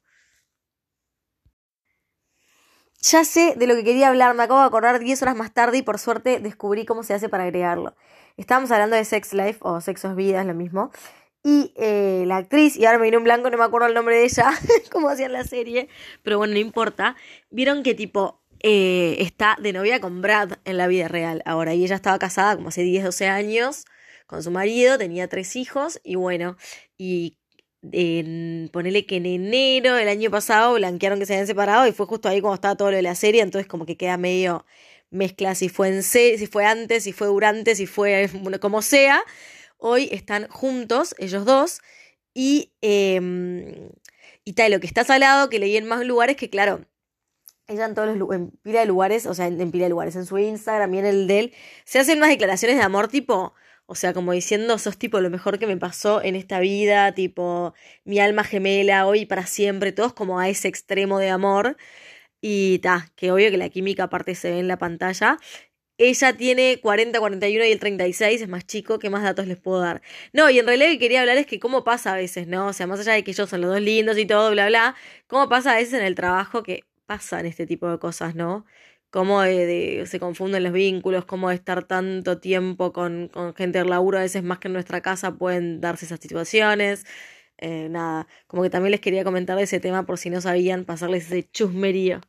Ya 3.00 3.24
sé 3.24 3.54
de 3.56 3.66
lo 3.66 3.74
que 3.76 3.84
quería 3.84 4.08
hablar, 4.08 4.34
me 4.34 4.42
acabo 4.42 4.60
de 4.60 4.66
acordar 4.66 4.98
10 4.98 5.22
horas 5.22 5.36
más 5.36 5.52
tarde 5.52 5.78
y 5.78 5.82
por 5.82 5.98
suerte 5.98 6.40
descubrí 6.40 6.84
cómo 6.84 7.02
se 7.02 7.14
hace 7.14 7.28
para 7.28 7.44
agregarlo. 7.44 7.94
Estábamos 8.36 8.70
hablando 8.70 8.96
de 8.96 9.04
Sex 9.04 9.32
Life 9.32 9.58
o 9.60 9.80
Sexos 9.80 10.16
Vida, 10.16 10.40
es 10.40 10.46
lo 10.46 10.54
mismo. 10.54 10.90
Y 11.48 11.72
eh, 11.76 12.24
la 12.26 12.38
actriz, 12.38 12.76
y 12.76 12.86
ahora 12.86 12.98
me 12.98 13.04
viene 13.04 13.18
un 13.18 13.22
blanco, 13.22 13.48
no 13.48 13.56
me 13.56 13.62
acuerdo 13.62 13.86
el 13.86 13.94
nombre 13.94 14.16
de 14.16 14.24
ella, 14.24 14.50
cómo 14.90 15.08
hacían 15.08 15.30
la 15.30 15.44
serie, 15.44 15.88
pero 16.24 16.38
bueno, 16.38 16.54
no 16.54 16.58
importa. 16.58 17.14
Vieron 17.50 17.84
que 17.84 17.94
tipo 17.94 18.42
eh, 18.64 19.14
está 19.20 19.56
de 19.60 19.72
novia 19.72 20.00
con 20.00 20.22
Brad 20.22 20.54
en 20.64 20.76
la 20.76 20.88
vida 20.88 21.06
real 21.06 21.44
ahora, 21.46 21.72
y 21.72 21.84
ella 21.84 21.94
estaba 21.94 22.18
casada 22.18 22.56
como 22.56 22.70
hace 22.70 22.82
10, 22.82 23.04
12 23.04 23.28
años 23.28 23.84
con 24.26 24.42
su 24.42 24.50
marido, 24.50 24.98
tenía 24.98 25.28
tres 25.28 25.54
hijos, 25.54 26.00
y 26.02 26.16
bueno, 26.16 26.56
y 26.98 27.38
en, 27.92 28.68
ponele 28.72 29.06
que 29.06 29.18
en 29.18 29.26
enero 29.26 29.94
del 29.94 30.08
año 30.08 30.32
pasado 30.32 30.74
blanquearon 30.74 31.20
que 31.20 31.26
se 31.26 31.34
habían 31.34 31.46
separado 31.46 31.86
y 31.86 31.92
fue 31.92 32.06
justo 32.06 32.28
ahí 32.28 32.40
cuando 32.40 32.56
estaba 32.56 32.74
todo 32.74 32.90
lo 32.90 32.96
de 32.96 33.02
la 33.02 33.14
serie, 33.14 33.42
entonces 33.42 33.68
como 33.68 33.86
que 33.86 33.96
queda 33.96 34.16
medio 34.16 34.66
mezcla 35.10 35.54
si 35.54 35.68
fue 35.68 35.90
en 35.90 36.02
si 36.02 36.44
fue 36.48 36.64
antes, 36.64 37.04
si 37.04 37.12
fue 37.12 37.28
durante, 37.28 37.76
si 37.76 37.86
fue 37.86 38.28
como 38.60 38.82
sea. 38.82 39.22
Hoy 39.78 40.08
están 40.12 40.48
juntos, 40.48 41.14
ellos 41.18 41.44
dos, 41.44 41.80
y, 42.34 42.72
eh, 42.82 43.90
y 44.44 44.52
tal, 44.54 44.72
lo 44.72 44.80
que 44.80 44.86
está 44.86 45.04
salado, 45.04 45.48
que 45.48 45.58
leí 45.58 45.76
en 45.76 45.86
más 45.86 46.04
lugares, 46.04 46.36
que 46.36 46.50
claro, 46.50 46.86
ella 47.68 47.86
en 47.86 47.94
todos 47.94 48.16
los 48.16 48.30
en 48.32 48.50
pila 48.62 48.80
de 48.80 48.86
lugares, 48.86 49.26
o 49.26 49.34
sea, 49.34 49.46
en, 49.46 49.70
pila 49.70 49.84
de 49.84 49.90
lugares, 49.90 50.16
en 50.16 50.26
su 50.26 50.38
Instagram 50.38 50.94
y 50.94 50.98
en 50.98 51.06
el 51.06 51.26
de 51.26 51.38
él, 51.40 51.54
se 51.84 51.98
hacen 51.98 52.18
unas 52.18 52.30
declaraciones 52.30 52.76
de 52.76 52.82
amor 52.82 53.08
tipo, 53.08 53.54
o 53.86 53.94
sea, 53.94 54.12
como 54.12 54.32
diciendo, 54.32 54.78
sos 54.78 54.98
tipo 54.98 55.20
lo 55.20 55.30
mejor 55.30 55.58
que 55.58 55.66
me 55.66 55.76
pasó 55.76 56.22
en 56.22 56.36
esta 56.36 56.60
vida, 56.60 57.12
tipo, 57.14 57.74
mi 58.04 58.18
alma 58.20 58.44
gemela, 58.44 59.06
hoy 59.06 59.26
para 59.26 59.46
siempre, 59.46 59.92
todos 59.92 60.12
como 60.12 60.38
a 60.40 60.48
ese 60.48 60.68
extremo 60.68 61.18
de 61.18 61.30
amor. 61.30 61.76
Y 62.40 62.80
ta, 62.80 63.10
que 63.16 63.32
obvio 63.32 63.50
que 63.50 63.56
la 63.58 63.68
química 63.70 64.04
aparte 64.04 64.34
se 64.34 64.50
ve 64.50 64.60
en 64.60 64.68
la 64.68 64.78
pantalla. 64.78 65.38
Ella 65.98 66.36
tiene 66.36 66.78
40, 66.82 67.18
41 67.18 67.64
y 67.64 67.72
el 67.72 67.78
36 67.80 68.42
es 68.42 68.48
más 68.48 68.66
chico, 68.66 68.98
¿qué 68.98 69.08
más 69.08 69.22
datos 69.22 69.46
les 69.46 69.56
puedo 69.58 69.80
dar? 69.80 70.02
No, 70.32 70.50
y 70.50 70.58
en 70.58 70.66
realidad 70.66 70.88
lo 70.88 70.92
que 70.94 70.98
quería 70.98 71.20
hablar 71.20 71.38
es 71.38 71.46
que 71.46 71.58
cómo 71.58 71.84
pasa 71.84 72.12
a 72.12 72.16
veces, 72.16 72.46
¿no? 72.46 72.66
O 72.66 72.72
sea, 72.74 72.86
más 72.86 73.00
allá 73.00 73.14
de 73.14 73.24
que 73.24 73.30
ellos 73.30 73.48
son 73.48 73.62
los 73.62 73.70
dos 73.70 73.80
lindos 73.80 74.18
y 74.18 74.26
todo, 74.26 74.50
bla, 74.50 74.66
bla, 74.66 74.94
cómo 75.26 75.48
pasa 75.48 75.72
a 75.72 75.76
veces 75.76 75.94
en 75.94 76.04
el 76.04 76.14
trabajo 76.14 76.62
que 76.62 76.84
pasan 77.06 77.46
este 77.46 77.66
tipo 77.66 77.88
de 77.90 77.98
cosas, 77.98 78.34
¿no? 78.34 78.66
Cómo 79.10 79.42
se 79.42 80.18
confunden 80.20 80.64
los 80.64 80.72
vínculos, 80.72 81.24
cómo 81.24 81.50
estar 81.50 81.84
tanto 81.86 82.38
tiempo 82.40 82.92
con, 82.92 83.28
con, 83.28 83.54
gente 83.54 83.78
del 83.78 83.88
laburo, 83.88 84.18
a 84.18 84.22
veces 84.22 84.42
más 84.42 84.58
que 84.58 84.68
en 84.68 84.74
nuestra 84.74 85.00
casa 85.00 85.36
pueden 85.38 85.80
darse 85.80 86.04
esas 86.04 86.20
situaciones. 86.20 87.06
Eh, 87.58 87.88
nada, 87.90 88.26
como 88.46 88.62
que 88.62 88.70
también 88.70 88.90
les 88.92 89.00
quería 89.00 89.24
comentar 89.24 89.56
de 89.56 89.64
ese 89.64 89.80
tema 89.80 90.04
por 90.06 90.18
si 90.18 90.30
no 90.30 90.40
sabían, 90.40 90.84
pasarles 90.84 91.26
ese 91.26 91.48
chusmerío. 91.50 92.20